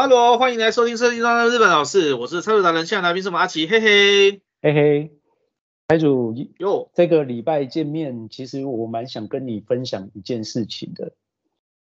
[0.00, 5.12] 哈喽，欢迎来收听《车经中的日本老师》，我是车主达人，现在来宾是我们阿奇，嘿嘿，嘿嘿，
[5.88, 11.12] 台主哟，这个礼拜见面，其实我蛮想跟你分享一件事情的。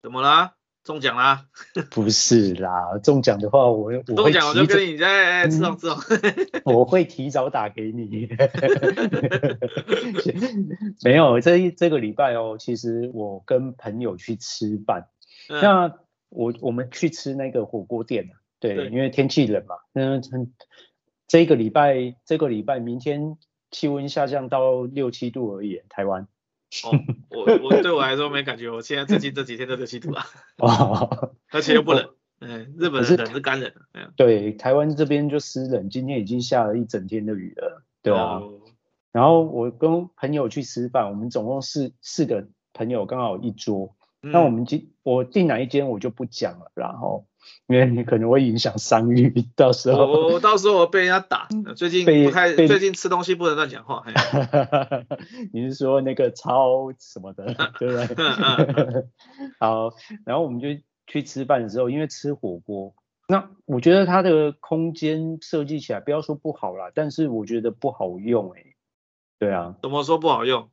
[0.02, 0.54] 怎么啦？
[0.82, 1.44] 中奖啦？
[1.92, 5.96] 不是啦，中奖的话我，我中奖我就跟你在吃东吃东，
[6.74, 8.28] 我会提早打给你。
[11.04, 15.06] 没有，这一这个礼拜哦，其实我跟朋友去吃饭，
[15.50, 15.94] 嗯、那。
[16.28, 20.22] 我我们去吃那个火锅店对，对，因为天气冷嘛，嗯，
[21.26, 23.36] 这个礼拜这个礼拜明天
[23.70, 26.26] 气温下降到六七度而已，台湾。
[26.84, 26.92] 哦，
[27.30, 30.26] 我我对我来说没感觉，我现在最近这几天都六七度啊。
[30.58, 33.72] 哦，而且又不冷，嗯，日本是冷是干冷，
[34.16, 38.34] 对，台湾这边就湿冷，今天已经下了一整天的雨了，对啊。
[38.34, 38.60] 哦、
[39.12, 43.96] 然后我跟朋友去吃饭，我们总共四四个朋友，刚好一桌。
[44.20, 47.26] 那我们今我订哪一间我就不讲了，然后
[47.68, 51.46] 因为你可能会影响商誉，到时候我到时候我被人家打。
[51.76, 54.04] 最近不太最近吃东西不能乱讲话。
[55.54, 58.26] 你是说那个超什么的，对不对？
[59.60, 59.92] 好，
[60.26, 60.68] 然后我们就
[61.06, 62.94] 去吃饭的时候，因为吃火锅，
[63.28, 68.74] 那我觉得它的空间设计起来不要说不好啦，但是我觉得不好用哎、欸。
[69.38, 69.76] 对啊。
[69.80, 70.68] 怎么说不好用？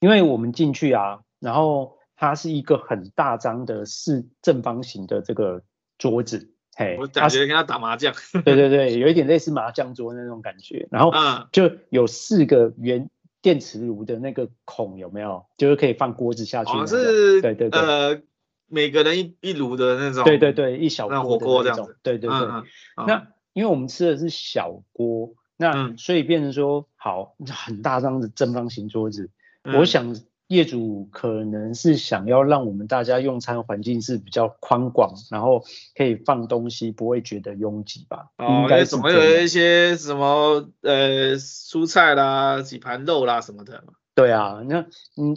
[0.00, 1.96] 因为我们进去啊，然后。
[2.20, 5.62] 它是一个很大张的四正方形的这个
[5.98, 8.12] 桌子，嘿，我感觉跟他打麻将，
[8.44, 10.88] 对对对，有一点类似麻将桌那种感觉。
[10.90, 11.12] 然后，
[11.52, 13.08] 就有四个圆
[13.40, 15.46] 电磁炉的那个孔，有没有？
[15.56, 16.76] 就是可以放锅子下去。
[16.76, 18.20] 哦，是，对对对，呃，
[18.66, 22.36] 每个人一一炉的那种，对对对，一小锅火锅这样子，对对对。
[22.36, 22.64] 嗯
[22.96, 29.30] 嗯、那因为我们吃的是小锅，那所以变成说，好，很大张的正方形桌子，
[29.62, 30.16] 嗯、我想。
[30.48, 35.62] 业主可能是想要让我们大家用餐环境是比较宽广，然后
[35.94, 38.30] 可以放东西，不会觉得拥挤吧？
[38.38, 43.84] 哦，应该总会有一些什么呃蔬菜啦、几盘肉啦什么的。
[44.14, 44.86] 对啊，那
[45.16, 45.36] 嗯，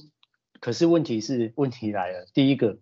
[0.61, 2.77] 可是问题是问题来了，第一个，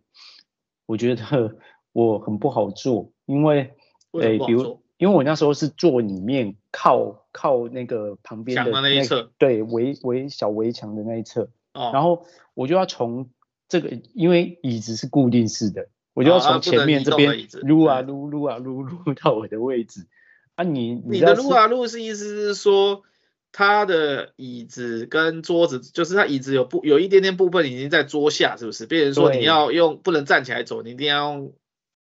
[0.85, 1.55] 我觉得
[1.91, 3.73] 我很不好做，因为
[4.11, 11.49] 诶，比如因为我那时候是坐里面靠靠那个旁边的那一侧，对围围小围墙的那一侧。
[11.93, 13.29] 然后我就要从
[13.67, 20.07] 这个，因为椅子是固定式的，我就要从前面这边撸啊撸撸啊撸撸到我的位置。
[20.55, 23.03] 啊你，你你的撸啊撸是意思是说，
[23.53, 28.85] 他的椅子跟桌子，就是他椅子有部有一点点部分已经在桌下，是不是？
[28.85, 31.53] 变成说你要用不能站起来走，你一定要用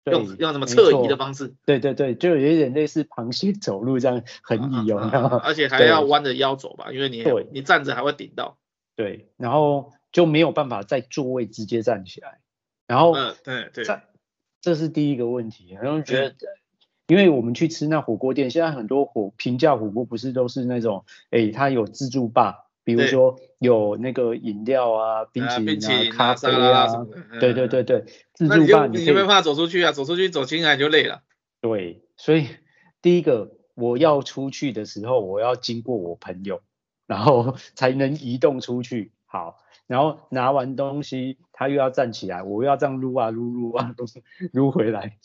[0.04, 1.54] 用用什么侧移的方式？
[1.66, 8.56] 对对对，就有一点类似螃蟹走路这样横移哦，而且还要弯着腰走吧，因为你你站着还会顶到。
[8.96, 12.40] 对，然后就没有办法在座位直接站起来，
[12.86, 13.84] 然后，嗯，对对，
[14.62, 15.76] 这是第一个问题。
[15.80, 16.34] 然后觉得，
[17.06, 27.38] 因为我们去吃那火锅店，现在很多火平价火锅不是都是那种，哎，它有自助吧，比如说有那个饮料啊、冰淇淋啊、咖啡啊什么的。
[27.38, 31.22] 对对对对，自助吧，你没办法走出去啊，走出去走进来就累了。
[31.60, 32.48] 对，所以
[33.02, 36.62] 第一个我要出去的时候，我要经过我朋友。
[37.06, 44.06] 然后 才能移动出去，好，然后拿完东西，他又要站起来，我又要这样撸啊撸撸啊撸
[44.52, 45.18] 撸回来。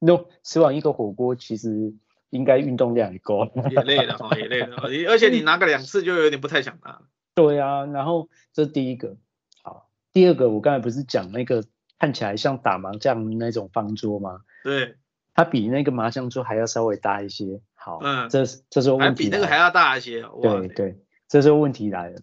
[0.00, 1.94] 那吃完一个火锅，其实
[2.28, 3.48] 应该运动量也够。
[3.70, 4.76] 也累了哈，也累了，
[5.08, 7.00] 而且你拿个两次就有点不太想拿。
[7.34, 9.16] 对啊，然后这是第一个，
[9.62, 11.64] 好，第二个我刚才不是讲那个
[11.98, 14.40] 看起来像打麻将那种方桌吗？
[14.62, 14.96] 对，
[15.32, 17.60] 它比那个麻将桌还要稍微大一些。
[17.74, 20.22] 好，嗯，这这时候问题比那个还要大一些。
[20.42, 21.03] 对对。
[21.28, 22.18] 这时候问题来了，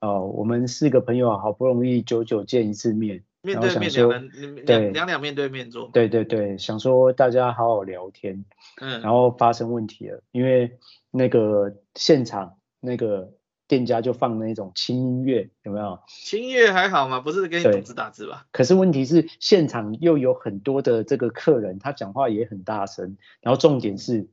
[0.00, 4.30] 哦，我们四个朋友好不容易久久见一次面，面对面两人，
[4.66, 8.44] 对，两两面对面坐，对对对，想说大家好好聊天，
[8.80, 10.78] 嗯，然后发生问题了，因为
[11.10, 13.32] 那个现场那个
[13.68, 16.00] 店家就放那种轻音乐，有没有？
[16.08, 17.20] 轻音乐还好吗？
[17.20, 18.46] 不是给你打字打字吧？
[18.52, 24.28] 可是问题是现场又有很多的这个客人，他讲话也很大声，然后重点是。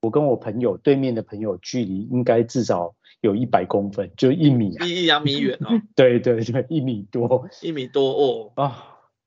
[0.00, 5.80] 我跟我朋友对面的朋友距离应该至少有一百公分，就一米，一一两米远哦。
[5.96, 8.52] 对对对，一米多，一米多哦。
[8.54, 8.72] 啊、哦，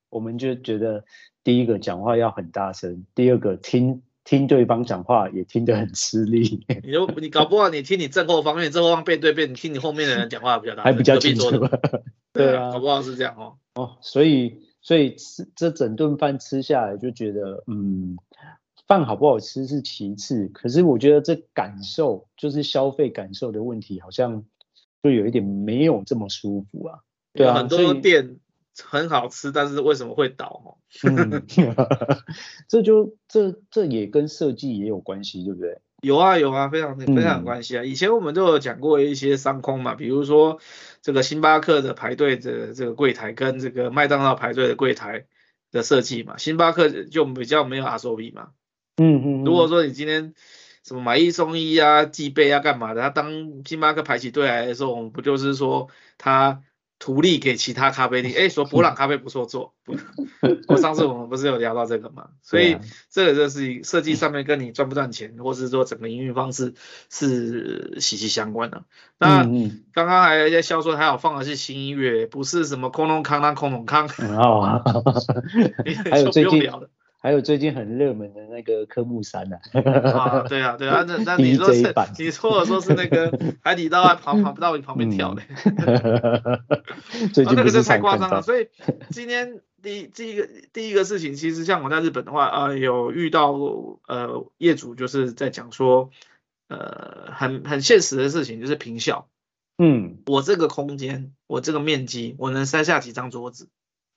[0.09, 1.03] 我们就觉得
[1.43, 6.65] 第一个讲话要很大声，第二个听听对方讲话也听得很吃力。
[6.83, 11.49] 你就你搞不好你听你正后方面，正后方背对背，你听你后面的人讲话比较大声，还比较清楚。
[12.31, 13.57] 对啊，搞不好是这样哦。
[13.73, 18.17] 哦，所以所以吃这整顿饭吃下来就觉得嗯。
[18.89, 24.43] 饭好不好吃是其次，可是我觉得这感受就是消费感受的问题，好像
[25.03, 26.99] 就有一点没有这么舒服啊。
[27.33, 28.37] 对啊，很多店
[28.83, 30.79] 很好吃，但是为什么会倒？
[31.03, 31.43] 嗯，
[32.67, 35.79] 这就这这也跟设计也有关系，对不对？
[36.01, 37.83] 有啊有啊，非常非常有关系啊。
[37.83, 40.59] 以前我们都有讲过一些商空嘛，比如说
[41.03, 45.27] 这个星巴克的排队的这个柜台跟这个麦当劳排队的柜台
[45.71, 48.49] 的设计嘛，星巴克就比较没有 SOP 嘛。
[48.99, 49.43] 嗯嗯。
[49.43, 50.33] 如果说你今天
[50.83, 55.87] 什么买一送一啊、寄杯啊干嘛的，他当星巴克排起队来的时候，我们不就是说
[56.17, 56.61] 他。
[57.01, 59.73] 图利给其他咖啡店， 哎，说博朗咖啡不错做，
[60.67, 62.75] 我上次我们不是有聊到这个嘛，所以
[63.09, 66.73] 这个就是设计上面跟你赚不赚钱，或是说整个营运方式
[67.09, 68.83] 是息息相关的。
[69.17, 69.43] 那
[69.93, 74.05] 刚刚还在笑说他有放的是新音乐，不是什么空隆康当空隆康，
[74.35, 74.83] 哦，
[76.11, 76.69] 还有最近。
[77.21, 85.41] 还有最近很热门的那个科目三啊，啊，对啊，对啊，那那你 说是，你说我说是那个海底捞还跑跑不到你旁边跳的，
[87.33, 88.41] 最近那个就太夸张了。
[88.41, 88.69] 所以
[89.09, 93.51] 今天第第一个第一个事情，其实像我在日本的话，呃，有遇到
[94.07, 96.11] 呃业主就是在讲说，
[96.69, 99.27] 呃，很很现实的事情就是平效，
[99.77, 103.67] 嗯，我这个空间，我这个面积，我能塞下几张桌子。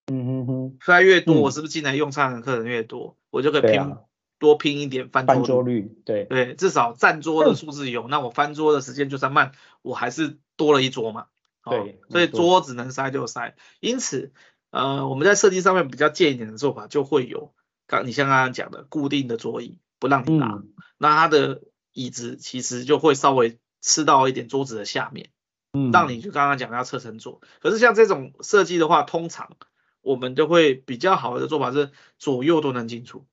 [0.07, 3.97] 嗯哼哼，塞越多，我是不是进来用餐的客人越多，我就可以拼
[4.39, 5.97] 多拼一点翻翻桌率？
[6.05, 9.53] 对对，至少占桌的数字有，那我翻桌的时间就算慢，
[9.83, 11.27] 我还是多了一桌嘛。
[11.65, 13.55] 对，所以桌子能塞就塞。
[13.79, 14.33] 因此，
[14.73, 17.55] 呃，我们在设计上面比较贱一点的做法，就会有
[17.87, 20.61] 刚你像刚刚讲的固定的桌椅不让你拿，
[20.99, 21.63] 那它的
[21.93, 25.31] 椅子其实就会稍微吃到一点桌子的下面，
[25.73, 27.41] 嗯，让你就刚刚讲的要侧身坐。
[27.61, 29.57] 可是像这种设计的话，通常
[30.03, 33.25] 我们都会比较好的做法是左右都能进出。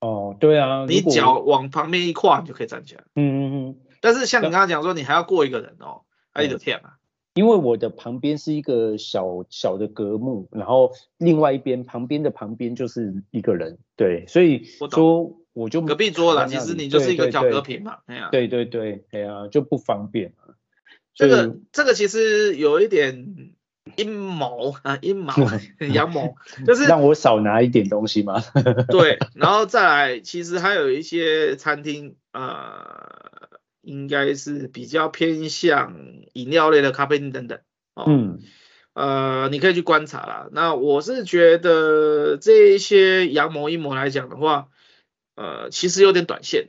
[0.00, 3.04] 哦，对啊，你脚往旁边一跨，你就可以站起来。
[3.14, 3.76] 嗯嗯嗯。
[4.00, 6.02] 但是像你刚刚讲说，你还要过一个人哦，
[6.32, 6.96] 还有天啊。
[7.34, 20.34] 因为我的旁边是一个小小的隔幕，然后另外一边旁边的旁边就是一个人，对，所以说我就隔壁桌了，其实你就是一个小隔屏嘛，哎呀，对对对，哎呀，就不方便。
[21.14, 23.54] 这个这个其实有一点。
[23.96, 25.32] 阴谋啊，阴谋，
[25.92, 26.36] 阳谋，
[26.66, 28.42] 就是让我少拿一点东西嘛？
[28.88, 33.48] 对，然后 再来，其实还有一些餐厅，呃，
[33.80, 35.94] 应该是比较偏向
[36.32, 37.58] 饮料类的咖啡厅等等，
[37.94, 38.38] 哦，嗯，
[38.94, 40.48] 呃，你可以去观察啦。
[40.52, 44.68] 那我是觉得这一些阳谋阴谋来讲的话，
[45.36, 46.66] 呃，其实有点短线，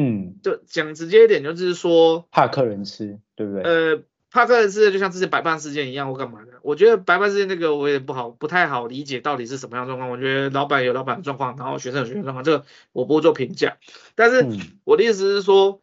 [0.00, 3.62] 嗯，就讲直接一点，就是说怕客人吃，对不对？
[3.62, 4.02] 呃。
[4.36, 6.60] 他个人事就像之前白饭事件一样，或干嘛的？
[6.62, 10.10] 我觉得白饭事件那个我也不好，不太好理解到底是什么样状况。
[10.10, 13.78] 我觉得老板有老板的状况，然后学生有学生状况，这个我不会做评价。
[14.14, 14.46] 但是
[14.84, 15.80] 我的意思是说，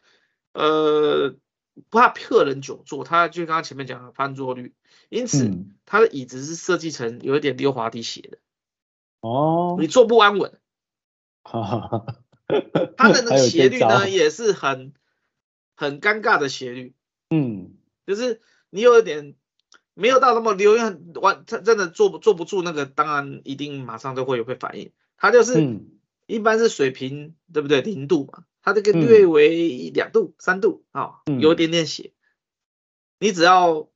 [0.53, 1.35] 呃，
[1.89, 4.73] 不怕客人久坐，他就刚刚前面讲的翻桌率，
[5.09, 5.51] 因此
[5.85, 8.37] 他的椅子是设计成有一点溜滑梯斜的。
[9.21, 10.53] 哦，你坐不安稳。
[11.43, 12.05] 哈哈哈。
[12.97, 14.93] 他的 那个斜率呢，也是很
[15.75, 16.93] 很尴尬的斜率。
[17.29, 17.73] 嗯。
[18.05, 19.35] 就是你有一点
[19.93, 24.91] 没有到那么流，因为完他真的坐不坐不住那个，当然一定马上都会有会反应。
[25.17, 25.79] 它就是
[26.25, 27.81] 一般是水平，嗯、对不对？
[27.81, 32.11] 零度嘛，它这个略微两度、三度啊、哦，有一点点斜。
[33.19, 33.87] 你只要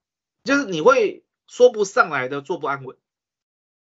[0.46, 2.96] 就是你会说不上来的坐不安稳，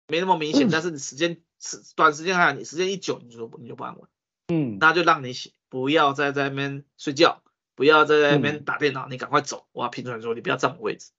[0.07, 4.07] 没那么明显，但是你时间时短时间还有你时间一久，你就你就不安稳。
[4.47, 7.43] 嗯，那就让你写，不要再在那边睡觉。
[7.75, 11.11] 不要在那边打电脑，嗯、你赶快走，我要拼出来说，你不要占我位置。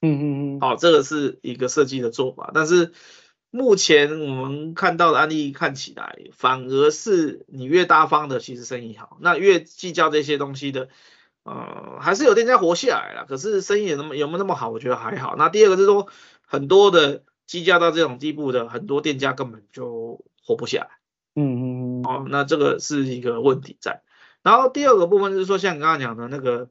[0.00, 0.60] 嗯嗯嗯。
[0.60, 2.92] 好，这个是一个设计的做法，但是
[3.50, 10.88] 目前我们看到的案例看起来，反而是你越大方的，其实生意好，那越计较这些东西的，
[11.42, 13.26] 呃，还是有店家活下来了。
[13.26, 14.70] 可是生意有那么有没有那么好？
[14.70, 15.36] 我觉得还好。
[15.36, 16.08] 那第二个是说，
[16.46, 20.90] 很多的计较到这种地步的，很多店家根本就活不下来。
[21.34, 22.04] 嗯嗯嗯。
[22.04, 24.03] 哦，那这个是一个问题在。
[24.44, 26.68] 然后第二个部分就是说，像你刚刚讲的那个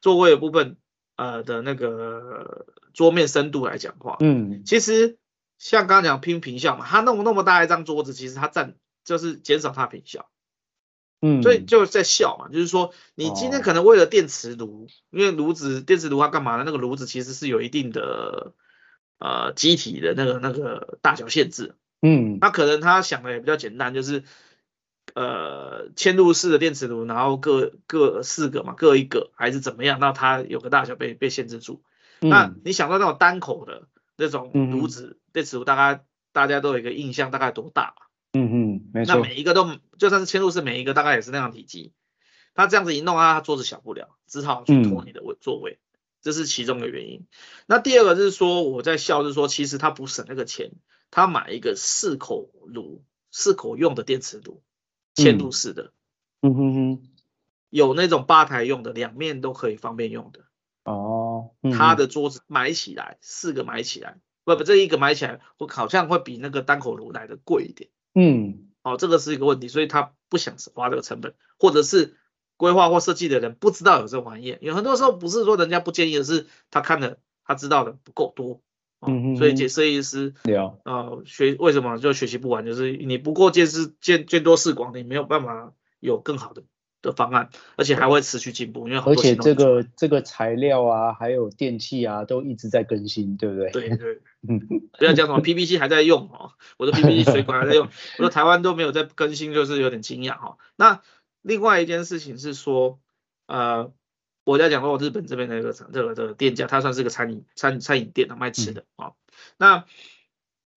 [0.00, 0.76] 座位的部分，
[1.14, 5.18] 呃的那个桌面深度来讲的话，嗯，其实
[5.56, 8.74] 像刚刚讲拼平效嘛，它弄那么大一张桌子，其实它占
[9.04, 10.28] 就是减少它平效，
[11.20, 16.64] 嗯，所以就在笑嘛，就是说你今天可能为了电磁炉，因为炉子电磁炉它干嘛呢？
[16.66, 18.52] 那个炉子其实是有一定的
[19.20, 24.24] 呃机体的那个那个大小限制，嗯，那可能他想的也比较简单，就是。
[25.14, 30.00] 呃，嵌入式的电磁炉，然后各各四个嘛，各一个还是怎么样？
[30.00, 31.82] 那它有个大小被被限制住。
[32.20, 37.94] 嗯、那你想到那种单口的那种炉子、嗯、电磁炉，大概大家都有一个印象，大概多大？
[38.32, 39.14] 嗯嗯，没错。
[39.14, 41.92] 那每一个都就算是嵌入式，每一个大概也是那样体积。
[42.54, 45.78] 它这样子一弄啊，它桌子小不了，只好去拖你的位座位。
[46.22, 47.26] 这是其中的原因。
[47.66, 50.70] 那第二个就是说，我在笑，就是说，其实他不省那个钱，
[51.10, 53.02] 他买一个四口炉、
[53.32, 54.62] 四口用的电磁炉，
[55.14, 55.92] 嵌入式的，
[56.40, 57.02] 嗯哼哼，
[57.70, 60.40] 有那种吧台用的，两面都可以方便用的。
[60.84, 67.90] 哦，他的桌子买起来四个买起来，不不，这一个买起来，我好像会比那个单口炉来的贵一点。
[68.14, 72.16] 嗯，哦，这个是一个问题，所以他不想花这个成本，或者是
[72.56, 78.60] 规划或设计的人不知道有这玩意，有很多时候不是说人家不建议，而是他看的他知道的不够多。
[79.02, 86.62] 哦、嗯，所以解设计师，啊、呃，学为什么就学习不完，就是你不过见识见见多识广，你没有办法有更好的。
[87.02, 93.70] 的方案，而且还会持续进步，因为而且这个这个材料啊，还有电器啊，都一直在更新，对不对？
[93.72, 94.60] 对对，嗯，
[94.96, 100.58] 不要讲什么 PPC 还在用哦，我的 PPC 水管还在用，我说台湾都没有在更新，就是有点惊讶哈。
[100.76, 101.02] 那
[101.40, 103.00] 另外一件事情是说，
[103.48, 103.90] 呃，
[104.44, 109.14] 我在讲说我日本这边的一个这个这个店家，他算是个餐饮餐餐饮店啊，卖吃的啊、嗯。
[109.56, 109.84] 那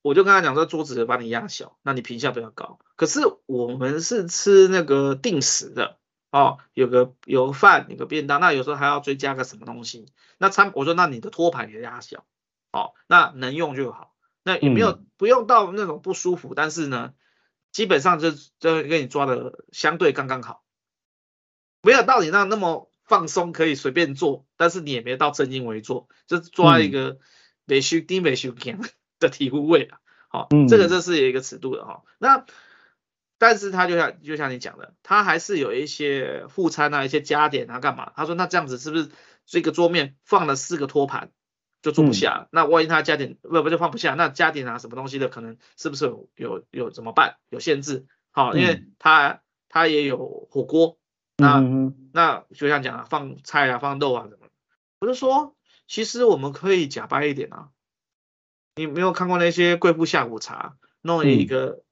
[0.01, 2.79] 我就跟他讲说，桌子把你压小，那你评价比较高。
[2.95, 5.97] 可是我们是吃那个定时的。
[6.31, 10.07] 哦，有个有饭，有个便当，那有时候还要追加个什么东西。
[10.37, 12.25] 那餐我说，那你的托盘也压小，
[12.73, 14.13] 哦，那能用就好。
[14.43, 17.13] 那也没有、嗯、不用到那种不舒服，但是呢，
[17.71, 20.65] 基本上就就给你抓的相对刚刚好，
[21.81, 27.19] 没有到你那那么放松，可以随便做，但是你也没到正襟危坐，就抓一个
[27.65, 28.79] 没修低没修强
[29.19, 29.99] 的体护位啊。
[30.27, 32.01] 好、哦，这个这是有一个尺度的哈、哦。
[32.17, 32.45] 那
[33.37, 38.11] 但是他就像就像你讲的，他还是有一些副餐啊，一些加点啊，干嘛？
[38.15, 39.09] 他说那这样子是不是
[39.45, 41.31] 这个桌面放了四个托盘
[41.81, 42.43] 就坐不下？
[42.45, 44.15] 嗯、那万一他加点不不就放不下？
[44.15, 47.35] 那加点啊什么东西的可能是不是有有有怎么办？
[47.49, 48.07] 有限制？
[48.31, 50.97] 好，因为他他也有火锅，
[51.37, 54.47] 那、嗯、那就像讲啊，放菜啊，放肉啊什么？
[54.99, 55.55] 不是说
[55.87, 57.69] 其实我们可以假掰一点啊，
[58.75, 61.84] 你没有看过那些贵妇下午茶弄一个、嗯。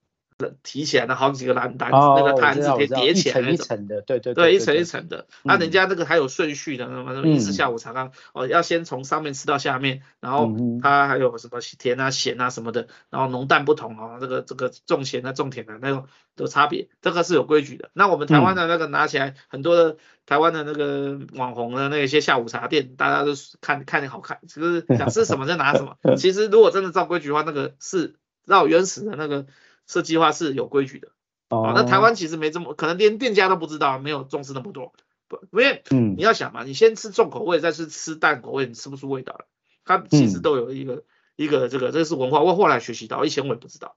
[0.63, 5.27] 提起来的好几个篮篮子，那个坛子可以叠起来那种，一层一层的，对对对，一层一层的。
[5.43, 17.89] 那人家那个还有顺序的，什么一次下午茶啊，哦，要先从上面吃到下面，然后它还有什么甜啊、咸啊什么的，然后浓淡不同啊，这个这个重咸啊、重甜的那种的差别，这个是有规矩的。
[17.93, 25.97] 那我们台湾的那个拿起来，很多的台湾的那个网红的那些下午茶店，大家都看看好看，就是想吃什么就拿什么。
[26.17, 29.45] 其实如果真的照规矩的话，那个是绕原始的那个。
[29.87, 31.09] 设计化是有规矩的，
[31.49, 34.93] 哦，那台湾其实没这么，可能连店家都不知道，没有重视那么多，
[35.27, 39.45] 不，因为，嗯，你要想嘛，你先吃重口味，再去吃淡口味，你吃不出味道来，
[39.85, 41.03] 它其实都有一个、嗯、
[41.35, 43.95] 一个这个，这个是文化，我后来学习到，以前我也不知道，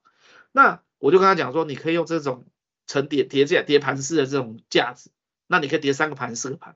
[0.51, 2.45] 那我就跟他讲说，你可以用这种
[2.85, 5.11] 层叠叠架叠盘式的这种架子，
[5.47, 6.75] 那你可以叠三个盘四个盘，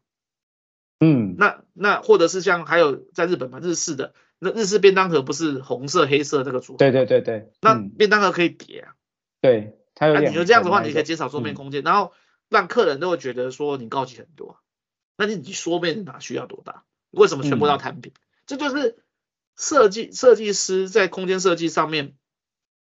[0.99, 8.95] 嗯，那那或者是像还有在日本嘛，日式的那日式便当盒不是红色黑色这个组合，对对对对，那便当盒可以叠啊。
[9.41, 12.13] 对，他有、啊、你就这样子的话，你可以减少桌面空间、嗯，然后
[12.47, 14.59] 让客人都会觉得说你高级很多。
[15.17, 16.83] 那你你桌面哪需要多大？
[17.09, 18.21] 为什么全部要摊平、嗯？
[18.45, 19.03] 这就是
[19.57, 22.15] 设计设计师在空间设计上面，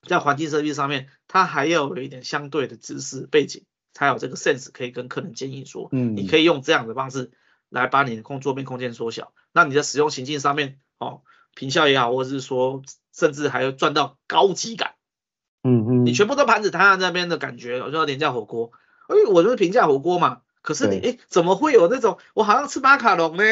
[0.03, 7.33] 在环境设计上面，他还要有一点相对的知识背景，才有这个 sense 可以跟客人建议说，嗯，你可以用这样的方式
[7.69, 9.33] 来把你的空桌面空间缩小。
[9.53, 11.23] 那你的使用情境上面，哦，
[11.55, 14.95] 平效也好，或者是说甚至还要赚到高级感。
[15.63, 18.71] 嗯嗯，你全部都盘子摊在那边的感觉，我说廉价火锅，
[19.09, 20.39] 哎，我就是平价火锅嘛。
[20.61, 23.43] 可是你，哎，怎么会有那种我好像吃马卡龙呢？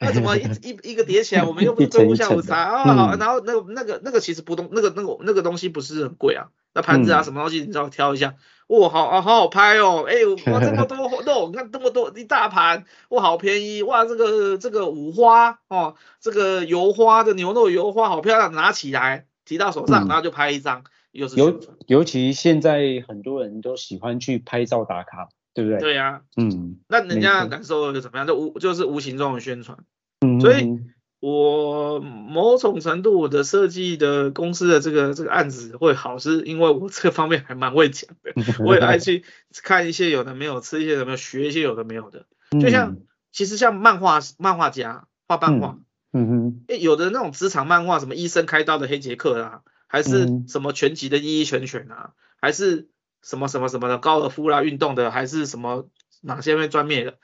[0.00, 2.84] 那怎么一一 一个叠起来，我们又不是中午下午茶啊？
[2.94, 6.48] 好，然后那个那个那个其实不动，那个那个那个东西不是很贵啊。
[6.72, 8.34] 那盘子啊什么东西，你知道挑一下，
[8.66, 10.14] 哇，好啊，好好拍哦，哎，
[10.52, 20.82] 哇，这么多肉，你看这么多一大盘，哇，好便宜，哇，这个这个五花哦，这个油花的牛肉油花好漂亮，拿起来提到手上，然后就拍一张。
[21.14, 25.78] 尤尤其现在很多人都喜欢去拍照打卡，对不对？
[25.78, 28.26] 对呀、啊，嗯，那人家感受又怎么样？
[28.26, 29.78] 就无就是无形中的宣传，
[30.20, 30.80] 嗯，所以
[31.20, 38.32] 我某种程度我的设计的公司的这个这个案子会好，是因为我这方面还蛮会讲的，
[38.66, 39.22] 我也爱去
[39.62, 42.26] 看一些有的没有，吃一些有没有，学一些有的没有的，
[42.60, 42.96] 就像
[43.30, 45.78] 其实像漫画漫画家画漫画，
[46.12, 49.60] 嗯哼，诶，有的那种职场漫画，什么医生开刀的黑杰克啊。
[49.94, 52.88] 还是什么拳击的一一拳拳啊，还是
[53.22, 55.88] 什么什么什么的高尔夫啦运动的，还是什么
[56.20, 57.18] 哪些面专业的，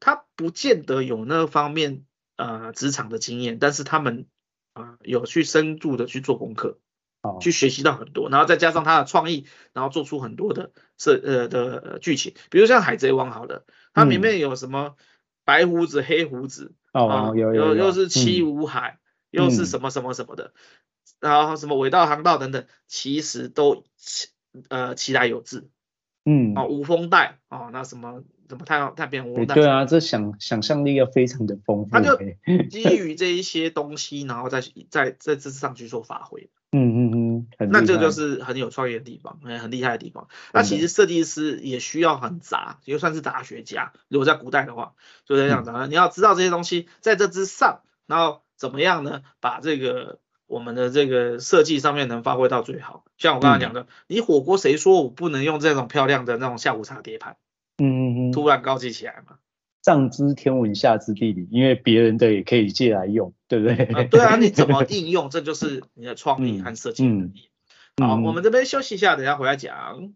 [0.00, 2.04] 他不见得有那方面
[2.36, 4.26] 呃职场的经验，但是他们
[4.74, 6.78] 啊、呃、有去深度的去做功课，
[7.40, 14.96] 去学习到很多，然后再加上他的创意，然后做出很多的设呃的剧情，比如像海贼王好了，它里面有什么？
[15.42, 19.00] 白胡子、黑胡子，哦，有有又是七武海，
[19.30, 20.52] 又是什么什么什么的，
[21.20, 23.84] 然后什么尾道航道等等，其实都
[24.68, 25.70] 呃其来有自。
[26.24, 31.90] 嗯，啊，无风带啊，那什么什么太阳太平洋无风带，对啊，这想想象力要非常的丰富。
[31.90, 32.14] 他就
[32.68, 34.60] 基于这一些东西，然后再
[34.90, 36.50] 再在这上去做发挥。
[36.72, 40.28] 嗯嗯嗯，那这就是很有创意的地方，很厉害的地方。
[40.52, 43.92] 那其实设计师也需要很杂，也算是杂学家。
[44.08, 44.92] 如果在古代的话，
[45.24, 49.22] 就是这样子，嗯、你要知道这些东西在这之上，然后怎么样呢？
[49.40, 50.18] 把这个。
[50.50, 57.36] 我们的这个设计上面能发挥到最好，像我刚才讲的，嗯、你火锅谁说我不能用这种漂亮的那种下午茶碟盘？
[57.78, 59.36] 嗯嗯嗯，突然高级起来嘛？
[59.82, 63.76] 上知天文下知地理，因为别人的也可以借来用，对不对？
[63.76, 67.48] 啊对啊，你怎么应用，这就是你的创意和设计能力。
[67.96, 70.12] 嗯嗯、好，我们这边休息一下，等下回来讲。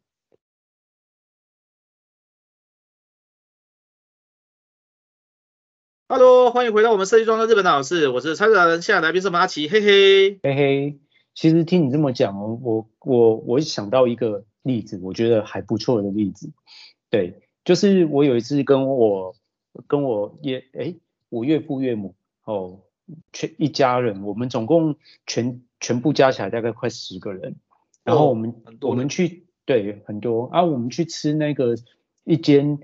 [6.15, 10.99] 哈喽，欢迎回到我们设计装的日本老师，我是参展人，现在来宾是马奇，嘿嘿嘿嘿。
[11.35, 16.53] 其实听你这么讲哦，我我我想到一个例子，我觉得还不错的例子。
[17.11, 19.35] 对，就是我有一次跟我
[19.89, 20.95] 跟我岳哎，
[21.31, 22.83] 我岳父岳母哦，
[23.33, 24.95] 全一家人，我们总共
[25.27, 27.57] 全全部加起来大概快十个人，
[28.05, 31.75] 然后我们、哦、我们去对很多啊，我们去吃那个
[32.23, 32.79] 一间。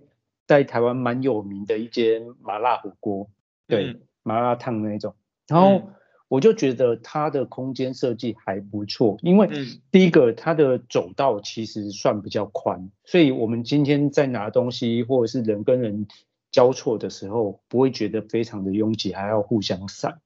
[0.50, 3.30] 在台湾蛮有名的一间麻辣火锅，
[3.68, 5.14] 对，嗯、麻辣烫那种。
[5.46, 5.92] 然后
[6.26, 9.48] 我就觉得它的空间设计还不错，因为
[9.92, 16.08] 第一个它的走道其实算比较宽，所以我们今天在拿东西或者是人跟人
[16.50, 20.20] 交错的时候，不会觉得非常的拥挤，还要互相散。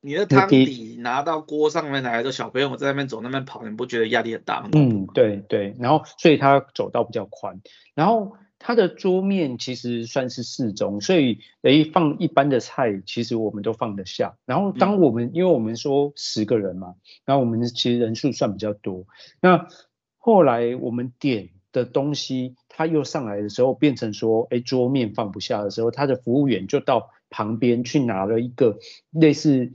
[0.00, 4.70] 你的汤底拿到锅上面来的小朋友在那边走那边跑，你不觉得压力很大吗？
[4.72, 5.76] 嗯，对对。
[5.78, 7.60] 然后所以它走道比较宽，
[7.94, 8.32] 然后。
[8.58, 14.36] 它的桌面其实算是适中，所以诶放一般的菜，其实我们都放得下。
[14.44, 16.94] 然后当我们、嗯、因为我们说十个人嘛，
[17.24, 19.06] 然后我们其实人数算比较多。
[19.40, 19.68] 那
[20.16, 28.78] 后来我们点的东西，它又上来的时候，变成说，诶桌面放不下的时候，他的服务员就到旁边去拿了一个
[29.10, 29.72] 类似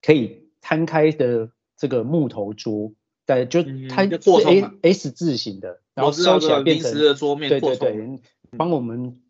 [0.00, 2.92] 可以摊开的这个木头桌。
[3.34, 4.18] 对，就它是
[4.82, 8.20] A S 字形的，然后收起来变成的桌面，对对对，
[8.56, 9.20] 帮我们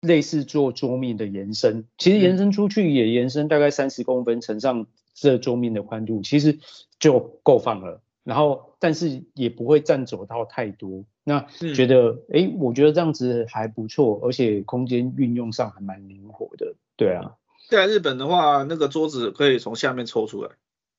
[0.00, 6.58] 类似做桌面的延伸，其实延伸出去也延伸大概三十公分，乘上这桌面的宽度，其实
[6.98, 8.00] 就够放了。
[8.24, 11.04] 然后，但是也不会占走道太多。
[11.24, 11.44] 那
[11.74, 16.76] 觉得，哎、嗯，我觉得这样子还不错，而且空间运用上还蛮灵活的。
[16.96, 17.34] 对啊，
[17.68, 20.50] 在日本的话，那个桌子可以从下面抽出来。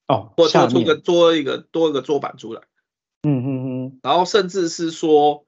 [0.08, 2.62] 哦，或做出个多一个多一个桌板出来，
[3.24, 5.46] 嗯嗯嗯，然后甚至是说，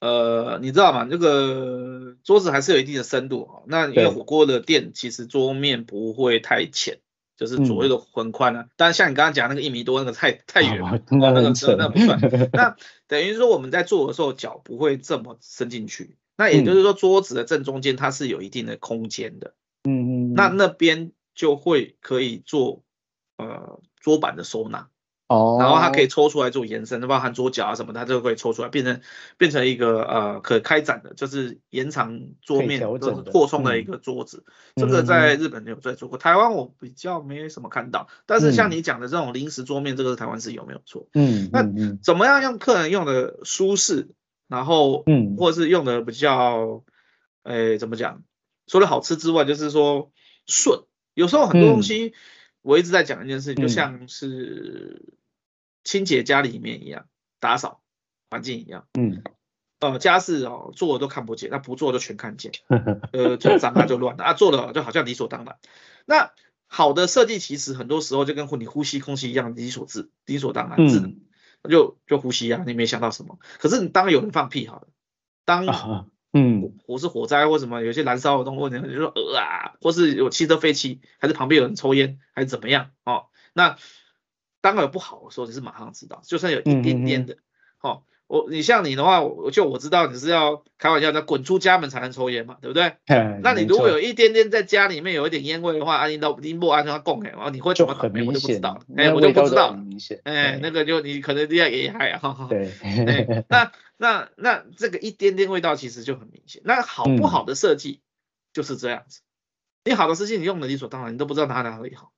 [0.00, 1.06] 呃，你知道吗？
[1.10, 3.62] 这个桌子还是有一定的深度啊。
[3.66, 7.00] 那因为火锅的店其实桌面不会太浅，
[7.36, 8.62] 就是左右的横宽啊。
[8.62, 12.18] 嗯、但像你刚刚讲那个一米多那个太太远了，那那个那不算。
[12.54, 12.76] 那
[13.08, 16.16] 等于说我们在做的时候脚不会这么伸进去。
[16.38, 19.52] 那也就是说桌子的正中间它是有一定的空间的，
[19.84, 22.84] 嗯嗯，那那边就会可以做
[23.36, 23.80] 呃。
[24.08, 24.88] 桌板的收纳，
[25.26, 29.02] 哦，然后它可以抽出来做延伸，包含桌脚啊什么，它就可以抽出来，变成
[29.36, 32.80] 变成一个呃可开展的，就是延长桌面
[33.30, 34.44] 扩充的一个桌子。
[34.76, 38.08] 嗯、这个在日本有在做过，嗯、台湾我比较没什么看到。
[38.24, 41.06] 但是像你讲的这种临时桌面，嗯、这个是台湾是有没有错？
[41.12, 41.62] 嗯，那
[42.02, 44.08] 怎么样让客人用的舒适，
[44.48, 46.82] 然后嗯，或者是用的比较，
[47.42, 48.22] 哎，怎么讲？
[48.66, 50.10] 除了好吃之外，就是说
[50.46, 50.80] 顺。
[51.12, 52.06] 有时候很多东西。
[52.06, 52.12] 嗯
[52.68, 55.14] 我一直在讲一件事情，就像是
[55.84, 57.06] 清洁家里面一样，
[57.40, 57.80] 打扫
[58.28, 58.86] 环境一样。
[58.92, 59.22] 嗯，
[59.80, 62.52] 呃，家事哦，做了都看不见，那不做就全看见。
[63.14, 65.56] 呃，就脏了就乱了啊，做了就好像理所当然。
[66.04, 66.30] 那
[66.66, 71.00] 好的设计其实很多时候就跟你呼吸空气一样，理所自理所当然，自
[71.70, 73.38] 就就呼吸啊，你没想到什么。
[73.58, 74.88] 可是你当有人放屁好了，
[75.46, 76.10] 当。
[76.32, 83.26] 嗯，火是火灾或什么，有些燃烧的东西，你就说呃啊，或是有汽车废气，还是旁边有人抽烟，还是怎么样哦？
[83.54, 83.76] 那
[84.60, 87.38] 当然有不好的时候，你是马上知道，就算有一点点的，
[87.80, 92.94] 哦，我你像你的话，我就我知道你是要开玩笑那，滚出家门才能抽烟嘛，对不对？
[93.06, 98.22] 嗯、那你如果有一点点在家里面有一点烟味的话，安你都你不安全供哎，你会怎么倒霉？
[98.22, 99.76] 我就不知道，哎，我就不知道，
[100.22, 102.70] 哎，那个就你可能要也害啊，对，
[103.50, 103.72] 那。
[104.00, 106.62] 那那这个一点点味道其实就很明显。
[106.64, 108.00] 那好不好的设计
[108.52, 109.22] 就是这样子。
[109.82, 112.12] 嗯、你好的设计你用的理所当然，你都不知道哪哪里好。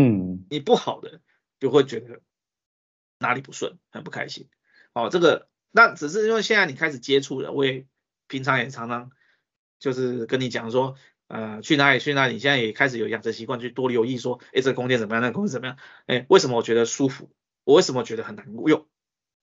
[0.00, 1.20] 嗯，你不好的
[1.60, 2.20] 就会觉得
[3.18, 4.48] 哪里不顺，很不开心。
[4.94, 7.86] 哦，这个那只是因为现在你开始接触了，我也
[8.28, 9.10] 平常也常常
[9.78, 10.96] 就是跟你讲说，
[11.28, 15.76] 呃去哪里去哪里，现在也开始有养成习惯去多留意说，哎，这个空间怎么样，那个空间怎么样？
[16.06, 17.30] 哎，为什么我觉得舒服？
[17.64, 18.86] 我为什么觉得很难用？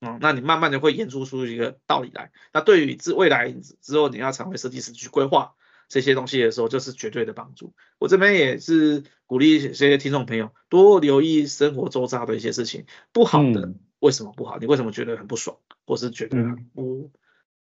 [0.02, 2.32] 嗯，那你慢慢的会演出出一个道理来。
[2.54, 5.56] 那对于之未来之后你要成为设计师去规划
[5.90, 7.74] 这些东西的时候，就是绝对的帮助。
[7.98, 14.58] 我这边也是鼓励这些听众朋友多留意生活周遭的一些事情，不好的、为什么不好？
[14.58, 16.38] 你为什么觉得很不爽，或是觉得
[16.74, 17.12] 不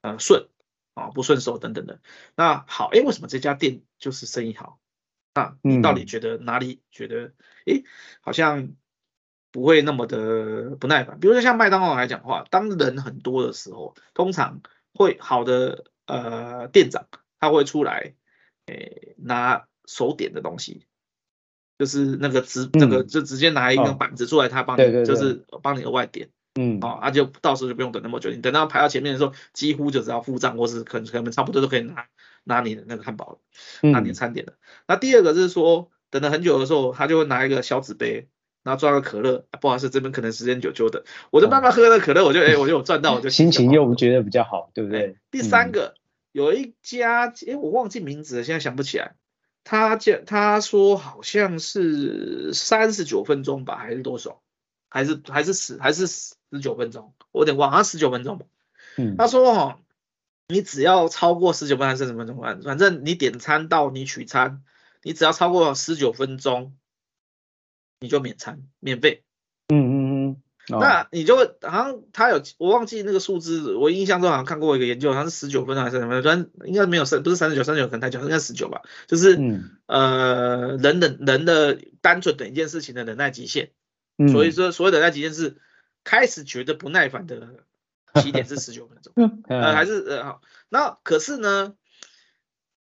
[0.02, 0.48] 呃顺
[0.94, 2.00] 啊不顺手等等的？
[2.36, 4.80] 那好，哎，为什么这家店就是生意好？
[5.34, 7.34] 那你到底觉得哪里觉得
[7.66, 7.84] 哎
[8.22, 8.74] 好像？
[9.50, 14.62] 不会那么的不耐烦，比如说像麦当劳来讲的话，当人很多的时候，通常
[14.94, 17.08] 会好的呃店长
[17.40, 18.14] 他会出来，
[18.66, 20.86] 诶拿手点的东西，
[21.78, 32.06] 就是那个直那个就直接拿一个板子出来，他帮你就是帮你额外点，嗯，哦，那就到时候就不用等那么久，你等到排到前面的时候，几乎就只要付账或是可能可能差不多都可以拿
[32.44, 34.54] 拿你的那个汉堡了，拿你的餐点了。
[34.88, 38.28] 那第二个是说，等了很久的时候，他就会拿一个小纸杯。
[38.64, 45.16] 然后装个可乐，不好意思，这边可能时间久久的，我就慢慢喝了可乐，我就哎，我就有赚到，我就心情又觉得比较好，对不对？
[45.32, 45.94] 第三个，
[46.34, 49.16] 有一家，哎，我忘记名字了，现在想不起来。
[49.68, 54.42] 他叫他说好像是三十九分钟吧，还是多少？
[54.88, 57.14] 还是还是十还是十九分钟？
[57.34, 58.46] 我有点忘，好像十九分钟吧。
[58.96, 59.80] 嗯，他说哦，
[60.48, 64.64] 你只要超过十九分还是三十分钟，反正你点餐到你取餐，
[65.04, 66.78] 你只要超过十九分钟。
[68.00, 69.24] 你就免餐免费，
[69.70, 70.07] 嗯嗯
[70.72, 83.72] 嗯，那你就会好像他有我忘记那个数字，我印象中好像看过一个研究，好像是十九分钟还是什么，反正应该没有三，不是三十九，三十九可能太久，应该十九吧，就是、嗯、呃人的人的单纯等一件事情的忍耐极限，
[84.18, 85.58] 嗯、所以说所谓的忍耐极限是
[86.04, 87.48] 开始觉得不耐烦的
[88.22, 91.74] 起点是 十九分钟，呃还是呃好，那可是呢？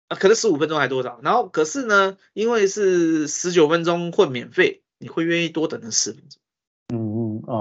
[0.09, 1.21] 可能十五分钟还多少？
[1.23, 4.81] 然后可是呢，因为是十九分钟会免费。
[4.99, 6.42] 你会愿意多等那十分钟？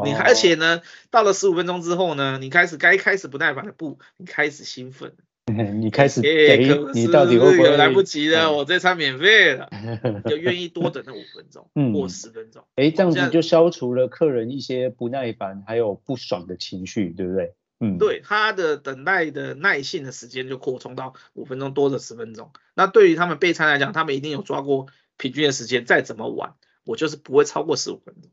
[0.05, 5.13] 你而且呢，到了十五分钟之后呢，你开始该开始不耐烦的不，你开始兴奋。
[5.51, 8.53] 你开始给，你到底会不会来不及了？
[8.53, 9.69] 我这餐免费了，
[10.29, 12.63] 就愿意多等那五分钟嗯或十分钟。
[12.75, 17.55] 哎，这样子就消除了客人一些不耐烦还有不爽的情绪，对不对？
[17.79, 22.51] 嗯，对，他的等待的耐性的时间就扩充到五分钟多的十分钟。
[22.75, 26.53] 那对于他们备餐来讲，他们一定有抓过平均的时间，再怎么晚。
[26.85, 28.31] 我就是不会超过十五分钟，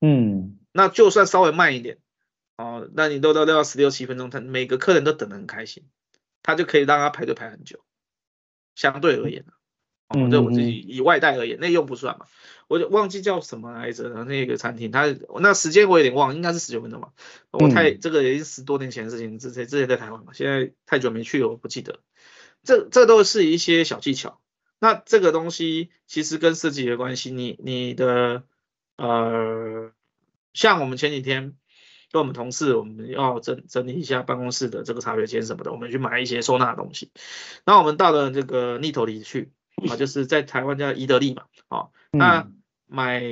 [0.00, 1.98] 嗯，那就算稍微慢一点，
[2.56, 5.88] 哦，那你都都都要十六七分钟，他每个客人都等得很开心，
[6.42, 7.80] 他就可以让他排队排很久，
[8.74, 9.44] 相对而言，
[10.08, 12.26] 哦，对我自己以外带而言，那用不算嘛，
[12.68, 15.06] 我就忘记叫什么来着，那个餐厅，他
[15.40, 17.12] 那时间我有点忘，应该是十九分钟吧，
[17.50, 21.98] 我太这个也是十多年前的事情，之前之前在台湾嘛，现在太久没去了，我不记得，
[22.62, 24.40] 这这都是一些小技巧。
[24.78, 28.42] 那这个东西其实跟设计有关系，你你的
[28.98, 29.90] 呃，
[30.56, 31.54] 像我们前几天
[32.10, 37.12] 跟我们同事，我们要整整理一下办公室的这个茶水间什么的，我们去买一些收纳的东西。
[37.64, 39.52] 那我们到了这个逆头里去
[39.88, 42.48] 啊，就是在台湾叫宜得利嘛，啊，那
[42.86, 43.22] 买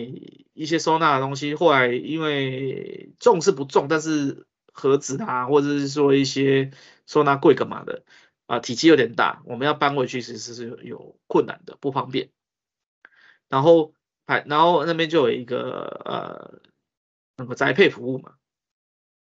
[0.53, 6.71] 一些收纳的东西，后来因为重是不重，但是盒子啊，或者是说一些
[7.07, 8.05] 收纳柜干嘛的。
[8.47, 12.29] 啊，体积有点大，我们要搬回去其实是有困难的，不方便。
[13.49, 13.95] 然后
[14.27, 16.61] 还然后那边就有一个呃
[17.37, 18.35] 那个宅配服务嘛，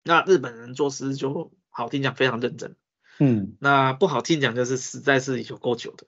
[0.03, 2.77] 那日本人做事就好听讲非常认真，
[3.19, 6.07] 嗯，那不好听讲就是实在是有够久的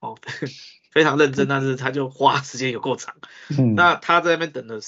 [0.00, 0.16] 哦，
[0.92, 3.16] 非常认真，但是他就花时间有够长，
[3.58, 4.80] 嗯，那他在那边等了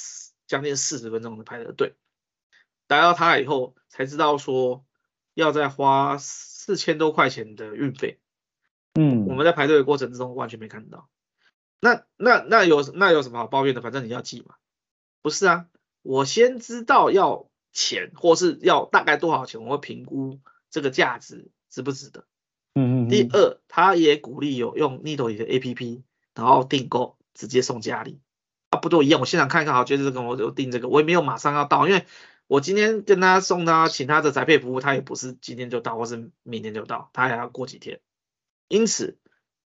[0.47, 1.95] 将近四十分钟的排的队，
[2.89, 4.85] 来到他以后才知道说
[5.35, 6.19] 要再花。
[6.67, 8.19] 四千多块钱的运费，
[8.95, 11.11] 嗯，我们在排队的过程之中完全没看到。
[11.79, 13.83] 那那那有那有什么好抱怨的？
[13.83, 14.55] 反正你要寄嘛。
[15.21, 15.67] 不是啊，
[16.05, 20.39] 我先知道要钱或是要大概多少钱，我会评估
[20.71, 22.25] 这个价值值不值得。
[22.75, 23.09] 嗯嗯。
[23.09, 26.03] 第二，他也鼓励有用 Nitori 的 APP，
[26.37, 28.21] 然后订购直接送家里。
[28.71, 29.19] 啊，不都一样？
[29.21, 32.07] 我现场看一看，好，就是这个我就订这个，我也没有马上要到，因为。
[32.47, 38.03] 我今天跟他送他，请他的宅配服务，他也不是今天就到，或是明天就到，他还要过几天。
[38.69, 39.19] 因此，